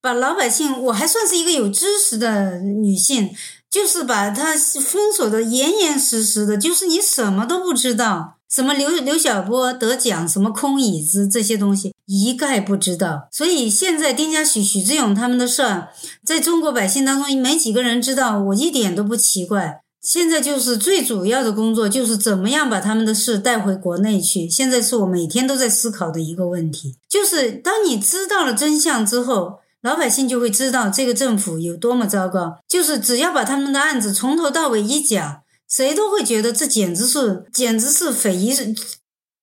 [0.00, 3.36] 把老百姓，我还算是一个有知识的女性，
[3.70, 8.38] 就是把他封锁的严严实实的，就是你什么都不知道。
[8.48, 15.88] 什么刘刘晓波得奖，什么空椅子这些东西一概不知道，所以现在丁家许、许志勇他们的事儿，
[16.24, 19.82] 在中国百姓当中没几个人知道，我一点都不奇怪。
[20.00, 24.48] 现在就是最主要的工作，就是怎么样把他们的事带回国内去。
[24.48, 32.58] 现在是我每天都在思考的一个问题，就是当你知道了真相之后，老百姓就会知道这个政府有多么糟糕。
[32.68, 35.40] 就是只要把他们的案子从头到尾一讲。
[35.68, 38.54] 谁都会觉得这简直是，简直是匪夷。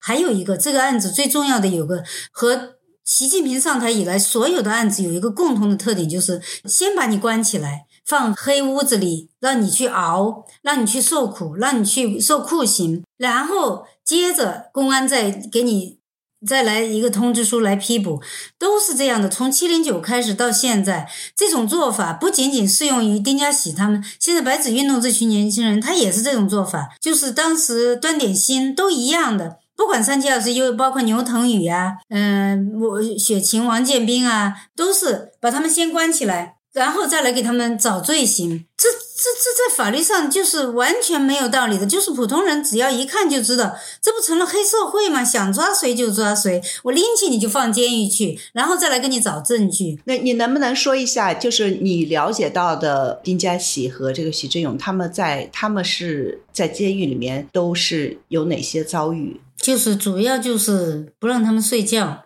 [0.06, 16.04] 还有一个，这个案子最重要的有个和习近平上台以来所有的案子有一个共同的特点，就是先把你关起来，放黑屋子里，让你去熬，让你去受苦，让你去受酷刑，然后接着公安再给你。
[16.46, 18.22] 再来一个通知书来批捕，
[18.60, 19.30] 都是这样的。
[19.30, 26.90] 从七零九开始到现在，这种做法不仅仅适用于丁家喜他们，现在白纸运动这群年轻人，他也是这种做法。
[27.00, 36.56] 就是当时端点心都一样的，不管三七二十一，包括牛腾宇啊，嗯，我雪晴、王建兵啊，都是把他们先关起来。
[36.72, 41.86] 然后再来给他们找罪行，这这这在法律上就是完全没有道理的。
[41.86, 45.24] 就是普通人只要一看就知道，这不成了黑社会吗？
[45.24, 50.00] 想抓谁就抓谁，我拎起你就放监狱去，然后再来给你找证据。
[50.06, 59.40] 那你能不能说一下，就是你了解到的丁家喜和这个许志勇，他们在他们是在监狱里面都是有哪些遭遇？
[59.64, 62.26] 就是主要就是不让他们睡觉，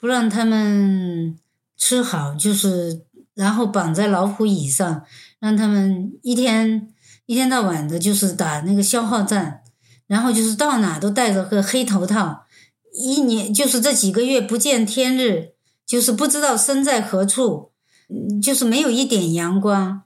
[0.00, 1.38] 不让他们
[1.76, 3.04] 吃好，就是。
[3.36, 5.02] 然后绑在老虎椅上，
[5.40, 6.88] 让他们一天
[7.26, 9.60] 一天到晚的，就是打那个消耗战，
[10.06, 12.46] 然后就是到哪都戴着个黑头套，
[12.94, 15.50] 一年就是这几个月不见天日，
[15.84, 17.72] 就是不知道身在何处，
[18.42, 20.04] 就是没有一点阳光。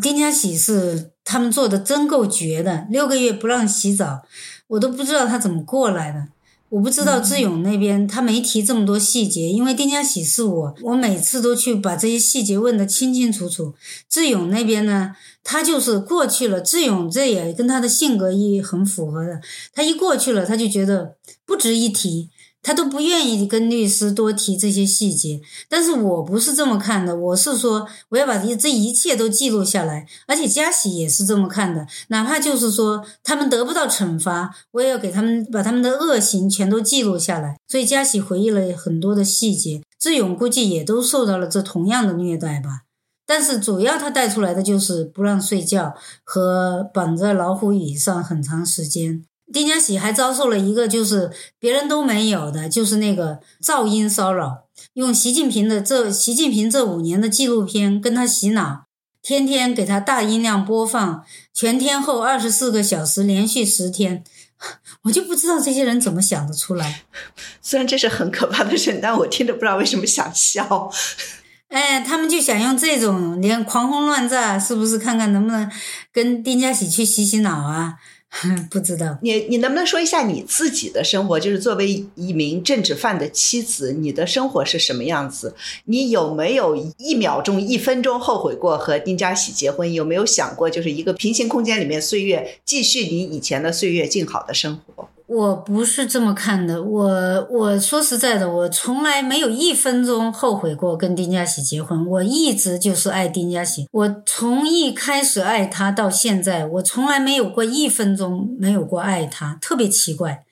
[0.00, 4.22] 丁家喜是他们做的真够绝的，六个月不让洗澡，
[4.68, 6.28] 我都不知道他怎么过来的。
[6.68, 13.72] 我不知道志勇那边他没提这么多细节，因为丁家喜是我，我每次都去把这些细节问得清清楚楚。
[14.08, 16.60] 志勇那边呢，他就是过去了。
[16.60, 19.40] 志勇这也跟他的性格一很符合的，
[19.72, 21.14] 他一过去了，他就觉得
[21.46, 22.30] 不值一提。
[22.66, 37.56] 他都不愿意跟律师多提这些细节，但是我不是这么看的，我是说我要把这这一切都记录下来，而且嘉喜也是这么看的，哪怕就是说他们得不到惩罚，我也要给他们把他们的恶行全都记录下来。
[37.68, 42.80] 所以嘉喜回忆了很多的细节，志勇估计也都受到了这同样的虐待吧。
[43.24, 49.24] 但是主要他带出来的就是不让睡觉和绑在老虎椅上很长时间。
[49.52, 58.86] 丁家喜还遭受了一个就是别人都没有的，就是那个噪音骚扰，用习近平的这习近平这五年的纪录片跟他洗脑，
[59.22, 64.24] 天天给他大音量播放，全天候二十四个小时连续十天，
[65.02, 67.04] 我就不知道这些人怎么想得出来。
[67.62, 70.90] 虽然这是很可怕的事，但我听着不知道为什么想笑。
[71.68, 75.70] 哎，他们就想用这种连狂轰乱炸，是不是看看能不能
[76.12, 77.94] 跟丁家喜去洗洗脑啊？
[78.70, 81.40] 不知道你，你能不能说一下你自己的生活？
[81.40, 85.54] 就是作为一名政治犯的妻子，你的生活是什么样子？
[85.86, 89.90] 你有没有一秒钟、一分钟后悔过和丁家喜结婚？
[89.90, 95.08] 有没有想过，就是一个平行空间里面，岁月继续你以前的岁月静好的生活？
[95.26, 102.06] 我不是这么看的，我我说实在的，我从来没有一分钟后悔过跟丁家喜结婚。
[102.06, 110.44] 我一直就是爱丁家喜，我从一开始爱他到现在，我从来没有过一分钟没有过爱他，特别奇怪。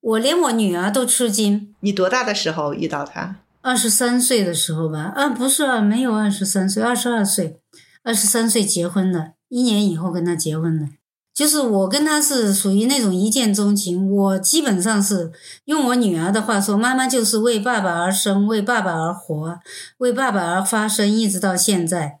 [0.00, 1.74] 我连我女儿都吃惊。
[1.80, 3.36] 你多大的时候遇到他？
[3.62, 5.12] 二十三岁的时候吧？
[5.14, 7.60] 啊，不是啊，没有二十三岁，二十二岁，
[8.02, 10.86] 二十三岁结婚的，一年以后跟他结婚的。
[11.36, 15.30] 就是我跟他是属于那种一见钟情，我基本上是
[15.66, 19.58] 用我女儿的话说，妈妈就是为爸爸而生，为爸爸而活，
[19.98, 22.20] 为爸爸而发声，一直到现在。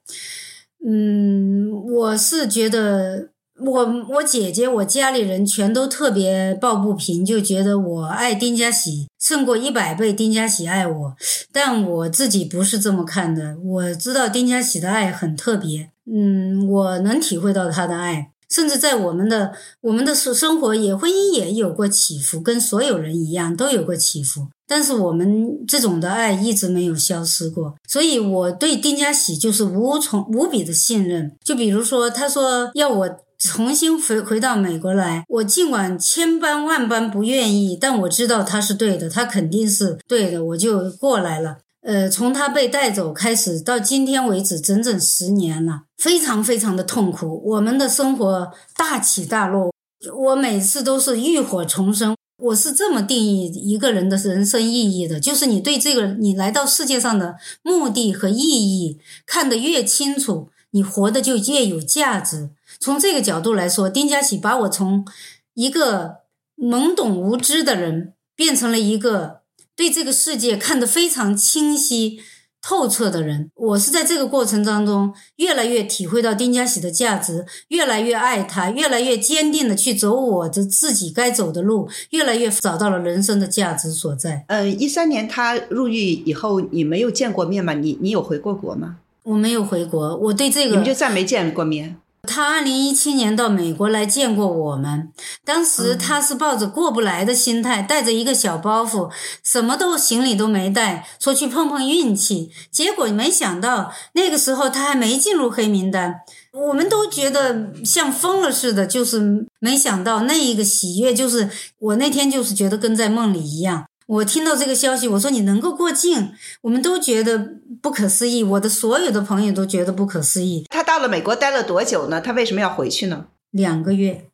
[0.86, 11.16] 嗯，我是觉得我我姐姐我家里人全都特别抱不平，就觉得我爱丁家喜胜过一百倍丁家喜爱我，
[11.50, 13.56] 但我自己不是这么看的。
[13.64, 24.46] 我知道丁家喜的爱很特别，嗯，我能体会到他的爱，甚至在我们的我们的生生活也婚姻也有过起伏，跟所有人一样都有过起伏。
[24.66, 31.36] 但是我们这种的爱一直没有消失过，所以我对丁家喜就是无从无比的信任。
[31.44, 33.16] 就比如说，他说要我。
[33.38, 41.58] 重新回回到美国来，我尽管千般万般不愿意，但我知道他是对的，他肯定是对的，我就过来了。
[41.86, 47.40] 呃，从他被带走开始到今天为止，整整十年了，非常非常的痛苦。
[47.44, 49.72] 我们的生活大起大落，
[50.12, 52.16] 我每次都是浴火重生。
[52.38, 62.50] 我是这么定义一个人的人生意义的，就是你对这个你来到世界上的目的和意义看得越清楚，你活的就越有价值。
[62.80, 65.06] 从这个角度来说，丁家喜把我从
[65.54, 66.16] 一个
[66.56, 69.35] 懵懂无知的人变成了一个
[69.76, 72.18] 对这个世界看得非常清晰
[72.62, 73.50] 透彻的人。
[73.54, 84.44] 我是在这个过程当中越来越体会到丁家喜的价值，越来越爱他，越来越坚定的去走我的自己该走的路，越来越找到了人生的价值所在。
[84.48, 87.74] 呃，一三年他入狱以后，你没有见过面吗？
[87.74, 88.96] 你你有回过国吗？
[89.22, 91.96] 我没有回国，我对这个你们就再没见过面。
[92.26, 95.12] 他二零一七年到美国来见过我们，
[95.44, 99.10] 当时他是抱着过不来的心态，带着一个小包袱，
[99.44, 102.50] 什么都行李都没带，说去碰碰运气。
[102.70, 106.16] 结果没想到那个时候他还没进入黑名单，
[106.52, 111.48] 我们都觉得像疯了似的，就是没想到那一个喜悦，就是
[111.78, 113.86] 我那天就是觉得跟在梦里一样。
[114.06, 116.32] 我听到这个消息，我说你能够过境，
[116.62, 118.44] 我们都觉得不可思议。
[118.44, 120.64] 我的所有的朋友都觉得不可思议。
[120.70, 122.20] 他到了美国待了多久呢？
[122.20, 123.26] 他为什么要回去呢？
[123.50, 124.26] 两个月。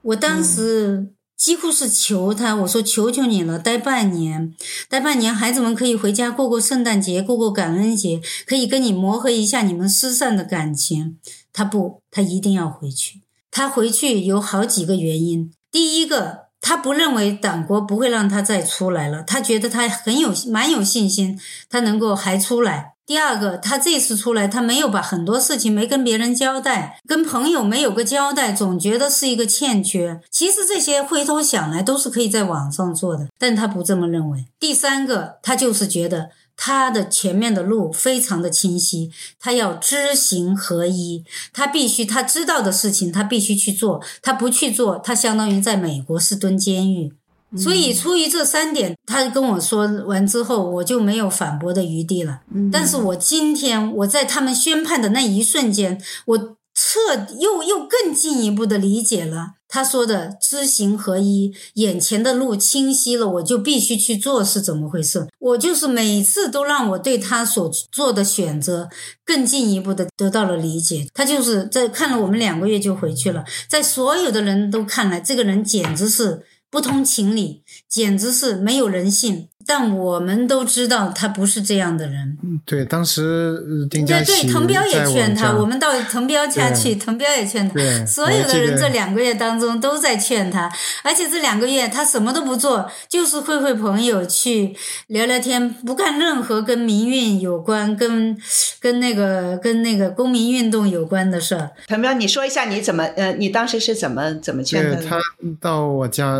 [0.00, 4.54] 我当时几乎是求他，我说求求你了，待半年，
[4.88, 11.18] 待半年，孩子们可以回家过过圣诞节，过过感恩节，可以跟你磨合一下你们失散的感情。
[11.52, 13.20] 他不，他一定要回去。
[13.50, 15.52] 他回去有好几个原因。
[15.70, 16.43] 第一个。
[16.66, 21.38] 他不认为党国不会让他再出来了，他觉得他很有蛮有信心，
[21.68, 22.94] 他能够还出来。
[23.04, 30.22] 第二个，他这次出来，他没有把很多事情没跟别人交代，跟朋友没有个交代，总觉得是一个欠缺。
[30.30, 34.46] 其实这些回头想来都是可以在网上做的，但他不这么认为。
[34.58, 36.30] 第三个，他就是觉得。
[36.56, 47.12] 他的前面的路非常的清晰，他要知行合一，他必须他知道的事情他必须去做，他不去做，他相当于在美国是蹲监狱。
[47.56, 52.40] 所以出于这三点，他跟我说完之后，我就没有反驳的余地了。
[52.72, 56.56] 但是我今天我在他们宣判的那一瞬间，我。
[56.76, 65.26] 彻又又更进一步的理解了他说的知行合一，眼前的路清晰了，我就必须去做是怎么回事？
[65.38, 68.88] 我就是每次都让我对他所做的选择
[69.24, 71.06] 更进一步的得到了理解。
[71.12, 79.48] 他就是在看了我们两个月就回去了，在所有的人都看来，这个人简直是不通情理，简直是没有人性。
[79.66, 82.36] 但我们都知道他不是这样的人。
[82.64, 88.04] 对，当时丁家喜对滕彪也劝他，我们到滕彪家去，滕彪也劝他。
[88.06, 90.70] 所有的人这两个月当中都在劝他，
[91.02, 94.74] 而且这两个月他什么都不做，就是会会朋友去
[95.08, 98.36] 聊聊天，不干任何跟民运有关、跟
[98.80, 101.70] 跟那个跟那个公民运动有关的事儿。
[101.86, 105.02] 滕彪，你说一下你怎么呃，你当时是怎么怎么劝他的？
[105.04, 105.18] 他
[105.60, 106.38] 到我家，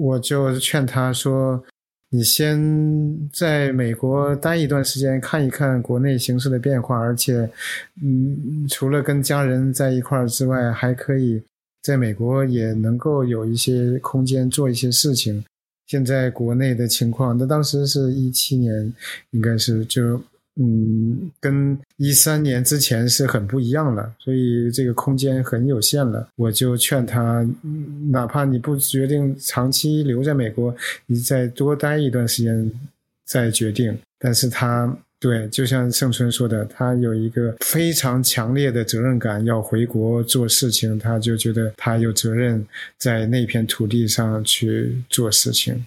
[0.00, 1.62] 我就劝他说。
[2.14, 7.50] 你先在美国待一段时间，看一看国内形势的变化，而且，
[8.00, 11.42] 嗯，除了跟家人在一块儿之外，还可以
[11.82, 15.44] 在美国也能够有一些空间做一些事情。
[15.88, 18.94] 现在国内的情况，那当时是一七年，
[19.32, 20.22] 应该是就。
[20.56, 26.28] 嗯，跟一三年之前是很不一样了，所以这个空间很有限了。
[26.36, 27.44] 我就劝他，
[28.10, 30.74] 哪怕你不决定长期留在美国，
[31.06, 32.70] 你再多待一段时间
[33.26, 33.98] 再决定。
[34.18, 42.64] 但是他对，就像盛春说的，他有一个非常强烈的责任感，要回国做事情，他就觉得他有责任
[42.98, 45.84] 在那片土地上去做事情。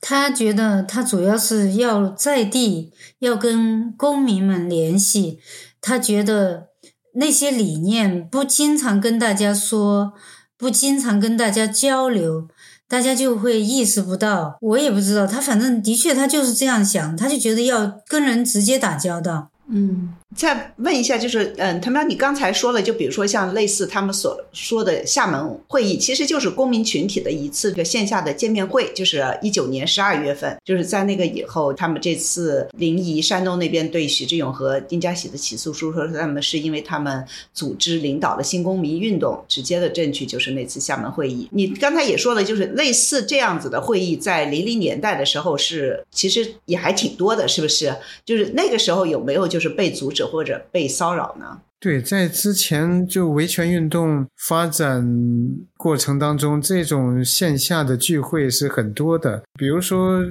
[0.00, 5.38] 他觉得他主要是要在地要跟公民们联系，
[5.80, 6.68] 他觉得
[7.14, 10.14] 那些理念不经常跟大家说，
[10.56, 12.48] 不经常跟大家交流，
[12.88, 14.56] 大家就会意识不到。
[14.60, 19.50] 我也不知道，他反正的确他就是这样想，他就觉得要跟人直接打交道。
[19.68, 41.48] 嗯，再问一下，就是嗯，他们你刚才说了，就比如说像类似他们所说的厦门会议，其实就是公民群体的一次个线下的见面会，就是一九年十二月份，就是在那个以后，他们这次临沂山东那边对许志勇和丁家喜的起诉书，说是他们是因为他们组织领导了新公民运动，直接的证据就是那次厦门会议。
[41.50, 47.92] 你刚才也说了，就是类似这样子的会议，在零零年代的时候是其实也还挺多的，是不是？
[48.24, 50.19] 就是那个时候有没有就是被阻止？
[50.26, 51.60] 或者被骚扰呢？
[51.78, 55.06] 对，在之前就维权运动发展
[55.76, 60.22] 过程当中，这种线下的聚会是很多的，比如说。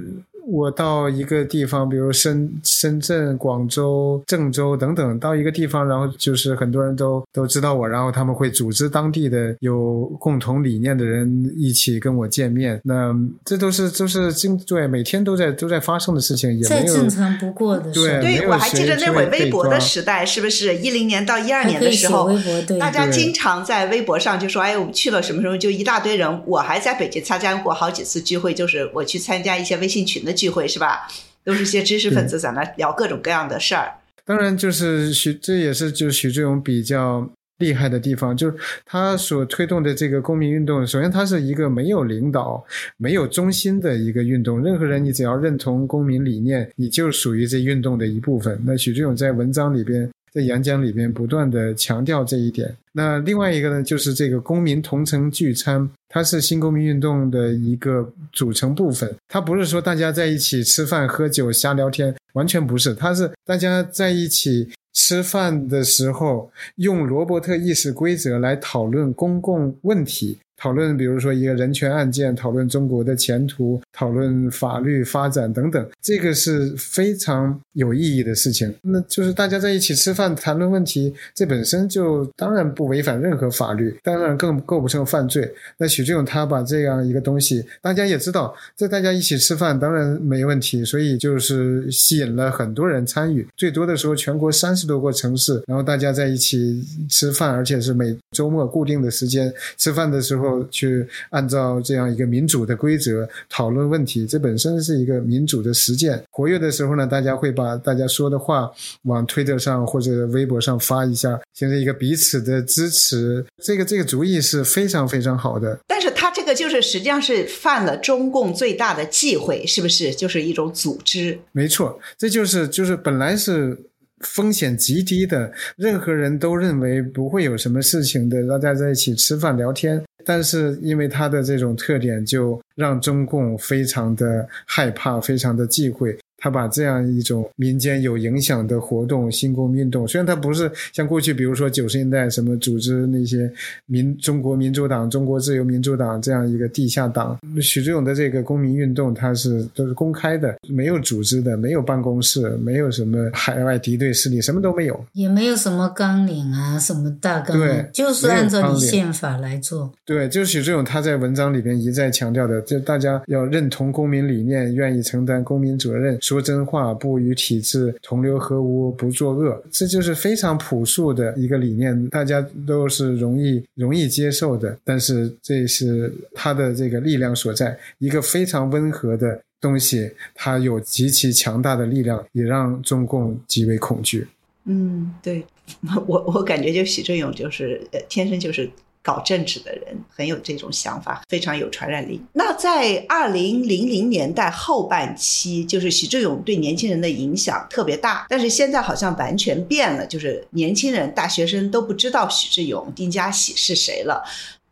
[0.51, 12.81] 我到一个地方，比如深深圳、广州、郑州等等，到一个地方，然后就是很多人都都知道我，然后他们会组织当地的有共同理念的人一起跟我见面。
[12.83, 17.99] 那这都是都是经对每天都在都在发生的事情，也再正常不过的事。
[18.01, 22.31] 对，对我还记得那会微博的时代，是不是一零年到一二年的时候，
[22.79, 30.33] 大家经常在微博上就说：“哎，我们去了什么什么，就一大堆人。”我还在北京参加过好几次聚会，就是我去参加一些微信群的。
[30.39, 31.07] 聚会是吧？
[31.43, 33.91] 都是些知识分子在那聊各种各样的事儿。
[34.23, 37.27] 当然，就是许，这也是就许志勇比较
[37.57, 40.85] 厉害的地方，就是他所推动的这个公民运动。
[40.85, 42.63] 首先，它是一个没有领导、
[42.97, 44.63] 没有中心的一个运动。
[44.63, 48.61] 任何人，你只要认同公民理念，你就属于这运动的一部分。
[48.63, 50.09] 那许志勇在文章里边。
[50.31, 52.75] 在演讲里边不断的强调这一点。
[52.91, 59.15] 那另外一个呢，就是这个公民同城聚餐，它是新公民运动的一个组成部分。
[59.27, 62.93] 它不是说大家在一起吃饭喝酒瞎聊天，完全不是。
[62.93, 70.37] 它是大家在一起吃饭的时候，用罗伯特议事规则来讨论公共问题。
[70.59, 78.75] 讨论，比如说一个人权案件，讨论中国的前途，讨论法律发展等等，这个是非常有意义的事情。
[78.81, 85.49] 那就是大家在一起吃饭谈论问题，这本身就当然不违反任何法律，当然更构不成犯罪。
[85.77, 93.47] 那许志勇他把这样一个东西，大家也知道，在大家一起吃饭当然没问题，所以就是吸引了很多人参与。
[93.55, 100.48] 最多的时候，全国三十多个城市，然后大家在一起吃饭，而且是每周末固定的时间吃饭的时候。
[100.71, 106.23] 去按照这样一个民主的规则讨论问题，这本身是一个民主的实践。
[106.31, 108.71] 活跃的时候呢，大家会把大家说的话
[109.03, 113.45] 往推特上或者微博上发一下，形成一个彼此的支持。
[113.63, 115.77] 这个这个主意是非常非常好的。
[115.87, 120.13] 但是他这个就是实际上是犯了中共最大的忌讳，是不是？
[120.13, 121.37] 就是一种组织。
[121.51, 123.77] 没错，这就是就是本来是。
[124.21, 130.01] 风险极低的，任何人都认为不会有什么事情的，大家在一起吃饭聊天。
[130.25, 136.17] 但是因为它的这种特点，就让中共非常的害怕，非常的忌讳。
[136.39, 143.51] 他把这样一种民间有影响的活动，新公民运动，虽然他不是像过去，比如说九十年代什么组织那些
[143.85, 159.91] 民中国民主党、中国自由民主党这样一个地下党，许志勇的这个公民运动，他是都是公开的，没有组织的，没有办公室，没有什么海外敌对势力，什么都没有，也没有什么纲领啊，什么大纲，对，就是按照你宪法来做。
[160.05, 166.17] 对，就是许志勇他在文章里边一再强调的，就大家要认同公民理念，愿意承担公民责任。
[166.29, 174.77] 说真话，不与体制同流合污，不作恶，这就是非常朴素的一个理念，大家都是容易容易接受的。
[174.83, 184.27] 但是这是他的这个力量所在，一个非常温和的东西，它有极其强大的力量，也让中共极为恐惧。
[184.65, 185.43] 嗯，对
[186.05, 188.69] 我我感觉就许正勇就是，天生就是。
[189.01, 192.21] 搞政治的人很有这种想法，非常有传染力。
[192.33, 198.27] 那在二零零零年代后半期，就是许志勇对年轻人的影响特别大。
[198.29, 204.23] 但是现在好像完全变了，就是年轻人、大学生都不知道许志勇、丁家喜是谁了。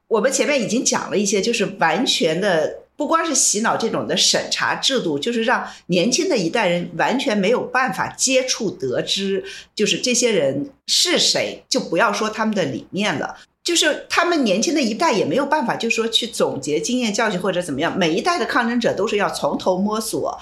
[0.08, 9.44] 我们前面已经讲了一些，就是完全的不光是洗脑这种的审查制度，就是让年轻的一代人完全没有办法接触得知，
[9.76, 13.38] 就是这些人是谁，就不要说他们的理念了。
[13.68, 18.00] 就是他们年轻的一代也没有办法，就说去总结经验教训或者怎么样。
[18.00, 20.40] 每一代的抗争者都是要从头摸索。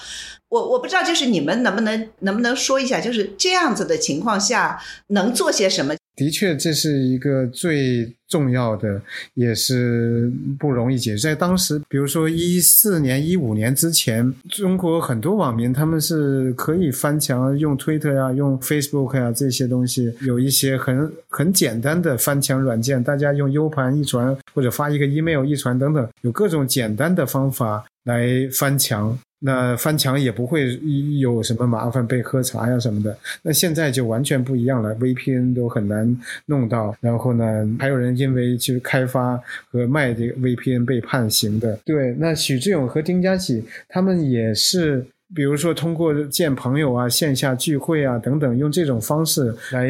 [0.49, 5.95] 我我不知道，就是你们能不能能不能说一下，就是这样子的情况下能做些什么？
[6.15, 9.01] 的确，这是一个最重要的，
[9.33, 11.17] 也是不容易解。
[11.17, 29.17] 在当时，比如说一四年、一五年之前，中国很多网民他们是可以翻墙用推特呀、用 Facebook 呀这些东西，有一些很很简单的翻墙软件，大家用 U 盘一传或者发一个 email 一传等等，有各种简单的方法来翻墙。
[29.39, 30.79] 那翻墙也不会
[31.19, 33.15] 有什么麻烦，被喝茶呀什么的。
[33.41, 36.95] 那现在就完全不一样了，VPN 都很难弄到。
[37.01, 41.77] 然后呢，还有人因为去开发和卖这个 VPN 被判刑的。
[41.85, 45.05] 对，那许志勇和丁家喜他们也是。
[45.35, 49.89] 比如说，通过见朋友啊、线下聚会啊等等，用这种方式来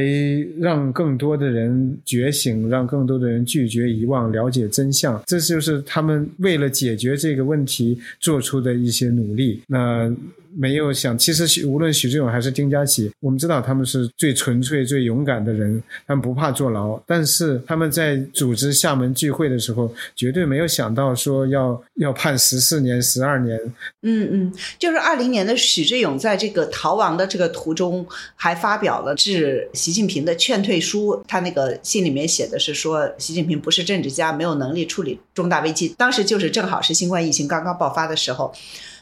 [0.59, 9.61] 让更多的人觉醒，让更多的人拒绝遗忘、了解真相，这就是他们为了解决这个问题做出的一些努力。
[9.67, 10.11] 那。
[10.57, 16.99] 没有想，其实许无论许志勇还是丁家喜，我们知道他们是最纯粹、最勇敢的人，他们不怕坐牢。
[17.05, 23.59] 但是他们在组织厦门聚会的时候，绝对没有想到说要要判十四年、十二年。
[24.03, 31.21] 嗯嗯，就是二零年的许志勇在这个逃亡的这个途中，还发表了致习近平的劝退书。
[31.27, 35.93] 他那个信里面写的是说，习近平不是政治家，没有能力处理重大危机。
[35.97, 38.53] 当时就是正好是新冠疫情刚刚爆发的时候。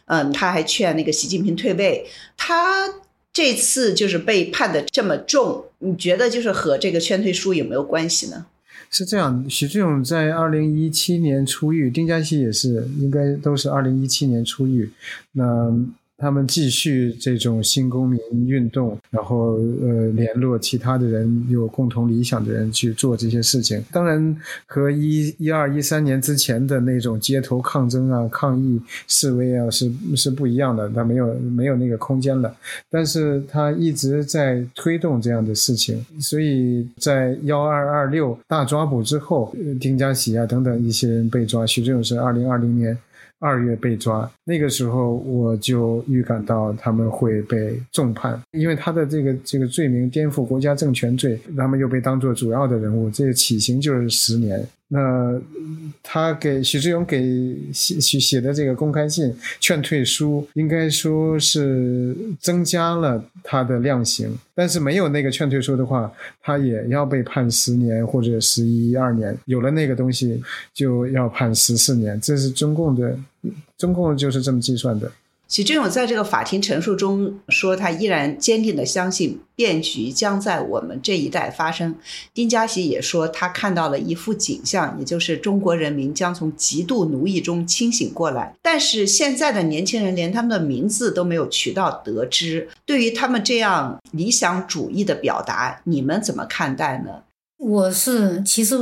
[0.06, 2.06] 嗯，他还劝那个习近平退位。
[2.38, 2.88] 他
[3.32, 8.46] 这次就是被判的这么重，你觉得就是和这个劝退书有没有关系呢？
[8.90, 14.92] 是这样，许志勇在二零一七年出狱，丁家熙也是，应该都是二零一七年出狱。
[15.32, 15.72] 那。
[16.24, 18.18] 他们继续这种新公民
[18.48, 23.84] 运动，然后呃联络其他的人，有共同理想的人去做这些事情。
[23.92, 24.34] 当然
[24.66, 32.56] 和一一二一三年之前的那种街头抗争啊、抗议示威啊是是不一样的，他没有没有那个空间了。
[32.90, 41.68] 但是他一直在推动这样的事情，所以在幺二二六大抓捕之后，丁家喜啊等等一些人被抓。
[41.68, 42.98] 徐志勇是二零二零年。
[43.44, 54.66] 二月被抓，那个时候我就预感到他们会被重判，因为他的这个这个罪名颠覆国家政权罪，他们又被当作主要的人物，这个起刑就是十年。
[54.90, 55.42] 那
[56.04, 64.38] 他给许志勇给写写写的这个公开信劝退书，应该说是增加了他的量刑。
[64.54, 66.12] 但是没有那个劝退书的话，
[66.44, 69.36] 他也要被判十年或者十一二年。
[69.46, 70.40] 有了那个东西，
[70.76, 72.22] 就要判十四年。
[72.22, 73.18] 这是中共的，
[73.78, 75.12] 中共就是这么计算的。
[75.50, 81.94] 许志勇在这个法庭陈述中说，他依然坚定的相信变局将在我们这一代发生。
[82.34, 88.56] 丁家喜也说，他看到了一幅景象，也就是中国人民将从极度奴役中清醒过来。
[88.64, 92.68] 但是现在的年轻人连他们的名字都没有渠道得知。
[92.84, 97.22] 对于他们这样理想主义的表达，你们怎么看待呢？
[97.58, 98.76] 我是其实。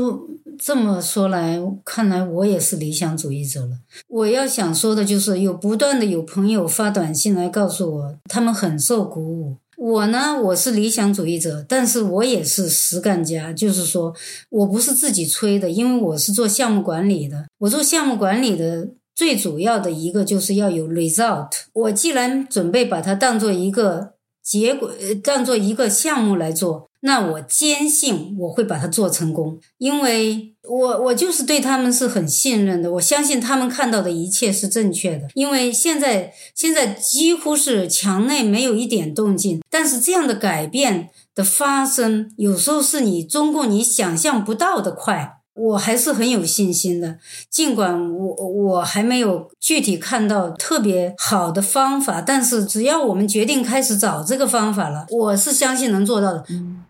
[0.64, 3.80] 这么说来，看来我也是理想主义者了。
[4.07, 9.57] 我要想说的就是，有不断的有朋友发短信来告诉我，他们很受鼓舞。
[9.78, 14.14] 我呢，我是理想主义者，但是我也是实干家，就是说
[14.49, 17.47] 我不是自己吹的，因为我是做项目管理的。
[17.57, 21.49] 我做项目管理的最主要的一个就是要有 result。
[21.74, 24.14] 我既然准备把它当做一个
[24.44, 24.92] 结果，
[25.24, 26.89] 当做一个项目来做。
[27.04, 35.28] 那我坚信我会把它做成功，因为我我就是对他们是很信任的，我相信他们看到的一切是正确的。
[35.34, 47.18] 因为现在现在几乎是墙内没有一点动静，但是这样的改变的发生，有时候是你中共你想象不到的快，我还是很有信心的。
[47.49, 56.45] 尽管我我还没有具体看到特别好的方法，但是只要我们决定开始找这个方法了，我是相信能做到的。
[56.49, 56.84] 嗯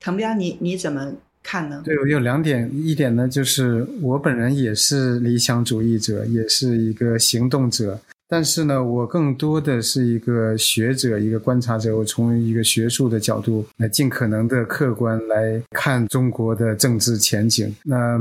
[0.00, 1.12] 滕彪，你你怎么
[1.42, 1.80] 看呢？
[1.82, 7.98] 对我有两点，一点呢，就是我本人也是理想主义者，也是一个行动者，
[8.28, 11.96] 但是呢，我更多的是一个学者，一个观察者。
[11.96, 17.74] 我从一个学术的角度来尽可能的客观来看中国的政治前景。
[17.84, 18.20] 那。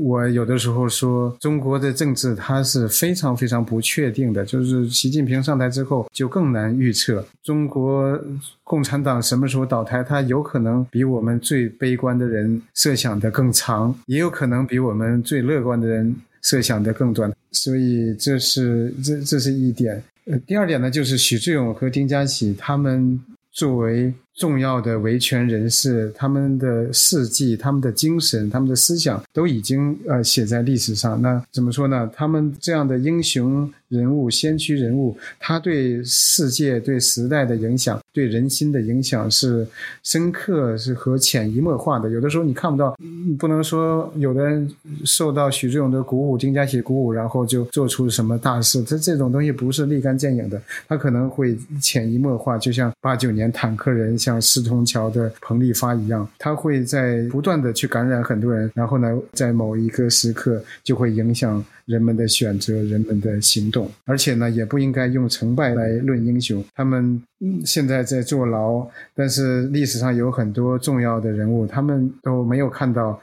[0.00, 7.24] 我有的时候说，中国的政治它是非常非常不确定的，就是习近平上台之后就更难预测。
[7.42, 8.16] 中国
[8.62, 17.32] 共产党什么时候倒台，它有可能比我们最悲观的人设想的更长，也有可能比我们最乐观的人设想的更短。
[17.52, 20.02] 所以这是这这是一点。
[20.26, 23.20] 呃，第二点呢，就是许志勇和丁家喜他们
[23.52, 24.12] 作为。
[24.38, 31.20] 重要的维权人士，他们的事迹、他们的精神、他们的思想都已经呃写在历史上。
[31.20, 32.08] 那怎么说呢？
[32.14, 39.66] 他们这样的英雄人物、先驱人物，他对世界、对时代的影响、对人心的影响是
[40.02, 42.10] 深刻、是和潜移默化的。
[42.10, 42.96] 有的时候你看不到，
[43.38, 44.70] 不能说有的人
[45.04, 48.82] 受到许志勇的鼓舞、丁家喜鼓舞，然后就做出什么大事。
[48.82, 54.18] 他这种东西不是立竿见影的，他可能会潜移默化，就像八九年坦克人。
[54.18, 63.90] 像四通桥的彭丽发一样，他会在不断的去感染很多人，然后呢，在某一个时刻就会影响人们的选择、人们的行动。
[64.04, 66.64] 而且呢，也不应该用成败来论英雄。
[66.74, 67.20] 他们
[67.64, 73.20] 现在在坐牢，但是历史上有很多重要的人物，他们都没有看到。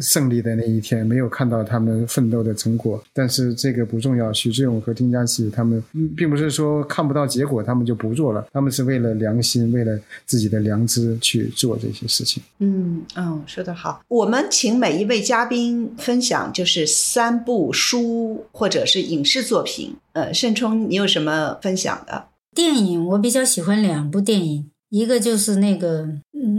[0.00, 4.32] 胜利的那一天，没有看到他们奋斗的成果，但是这个不重要。
[4.32, 5.82] 许志勇和丁家喜他们，
[6.16, 8.46] 并不是说看不到结果，他们就不做了。
[8.52, 12.42] 他们是为了良心，为了自己的良知去做这些事情。
[12.58, 14.02] 嗯嗯，说得好。
[14.08, 19.96] 我们请每一位嘉宾分享，就是三部书或者是影视作品。
[20.12, 22.26] 呃，盛冲，你有什么分享的？
[22.54, 26.08] 电影我比较喜欢两部电影，一个就是那个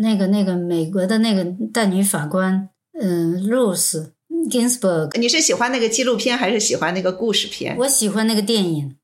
[0.01, 2.69] 那个那个美国的那个大女法官。
[3.01, 4.11] 嗯，Rose
[4.49, 7.75] Ginsburg，你是喜欢那个纪录片还是喜欢那个故事片？
[7.79, 8.95] 我喜欢那个电影。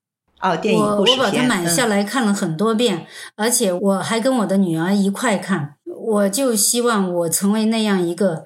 [0.41, 1.17] 哦，电影故事片。
[1.19, 5.75] 我我把它买下来看了很多遍，而且我还跟我的女儿一块看。
[5.85, 8.43] 我就希望我成为那样一个，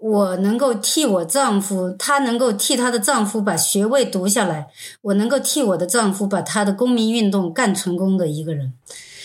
[0.00, 4.68] 我能够替我丈夫，她能够替她的丈夫把学位读下来，
[5.02, 8.72] 我能够替我的丈夫把他的公民运动干成功的一个人。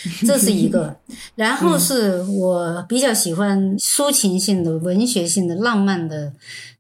[0.26, 0.98] 这是一个，
[1.36, 6.34] 然后是我比较喜欢抒情性的、文学性的、浪漫的、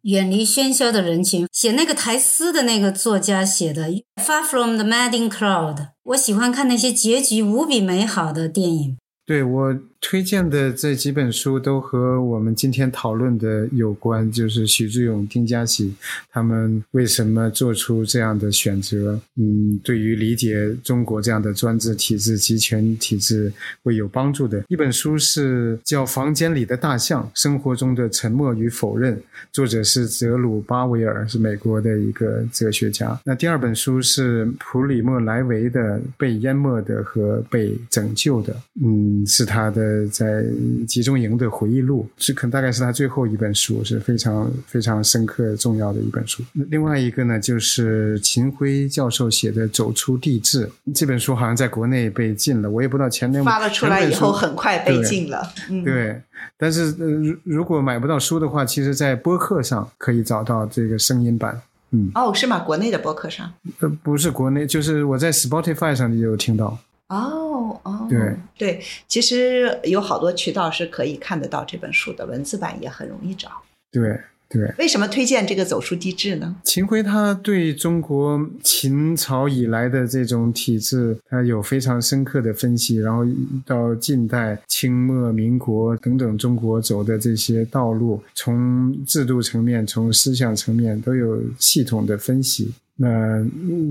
[0.03, 1.47] 远离喧嚣的人群。
[1.51, 8.97] 写那个台诗的那个作家写的《Far from the Madding Crowd》，我喜欢看那些结局无比美好的电影。
[9.26, 15.93] 对我推荐的这几本书都和我们今天讨论的有关，就是许志勇、丁家喜
[16.31, 19.19] 他们为什么做出这样的选择？
[19.35, 23.51] 嗯，对于理解中国这样的专制体制、集权体制
[23.83, 29.15] 会有帮助的一本书是叫《房间里的大象：生活中的沉默与否认》，
[29.51, 33.19] 作者是泽鲁巴维尔，是美国的一个哲学家。
[33.25, 39.09] 那第二本书是普里莫莱维的《被淹没的和被拯救的》，嗯。
[39.27, 40.43] 是他的在
[40.87, 46.43] 集中营的回忆录，是可能大概是他最后一本书，是非常非常深刻重要的一本书。
[46.69, 55.41] 另外一个呢，就是秦晖教授写的《走出地质》这本书，好像在国内被禁了，我也不知道前面发了出来以后很快被禁了。
[55.83, 56.21] 对，
[56.57, 61.61] 但是如如果买不到书的话，其实在播客上可以找到这个声音版。
[61.91, 62.59] 嗯，哦，是吗？
[62.59, 63.51] 国内的播客上？
[63.79, 66.77] 呃，不是国内，就是我在 Spotify 上也有听到。
[67.10, 73.49] 哦哦，对对，其实有好多渠道是可以看得到这本书的，文字版也很容易找。
[73.91, 76.55] 对对，为什么推荐这个《走出地质》呢？
[76.64, 83.24] 秦晖他对中国秦朝以来的这种体制，他有非常深刻的分析，然后
[83.66, 92.72] 到近代清末民国等等中国走的这些道路，从制度层面、从思想层面都有系统的分析。
[93.01, 93.07] 那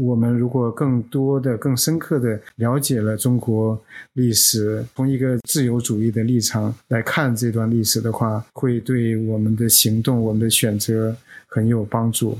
[0.03, 3.81] 我们如果更多的、更深刻的了解了中国
[4.13, 12.37] 历史，从一个自由主义的立场来看这段历史的话，会对我们的行动、我们的选择很有帮助。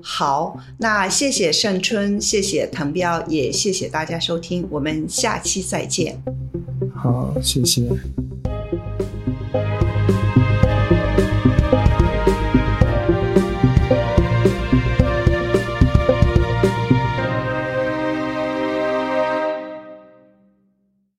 [0.00, 6.22] 好，那谢谢盛春，谢谢滕彪，也谢谢大家收听，我们下期再见。
[6.94, 7.90] 好，谢谢。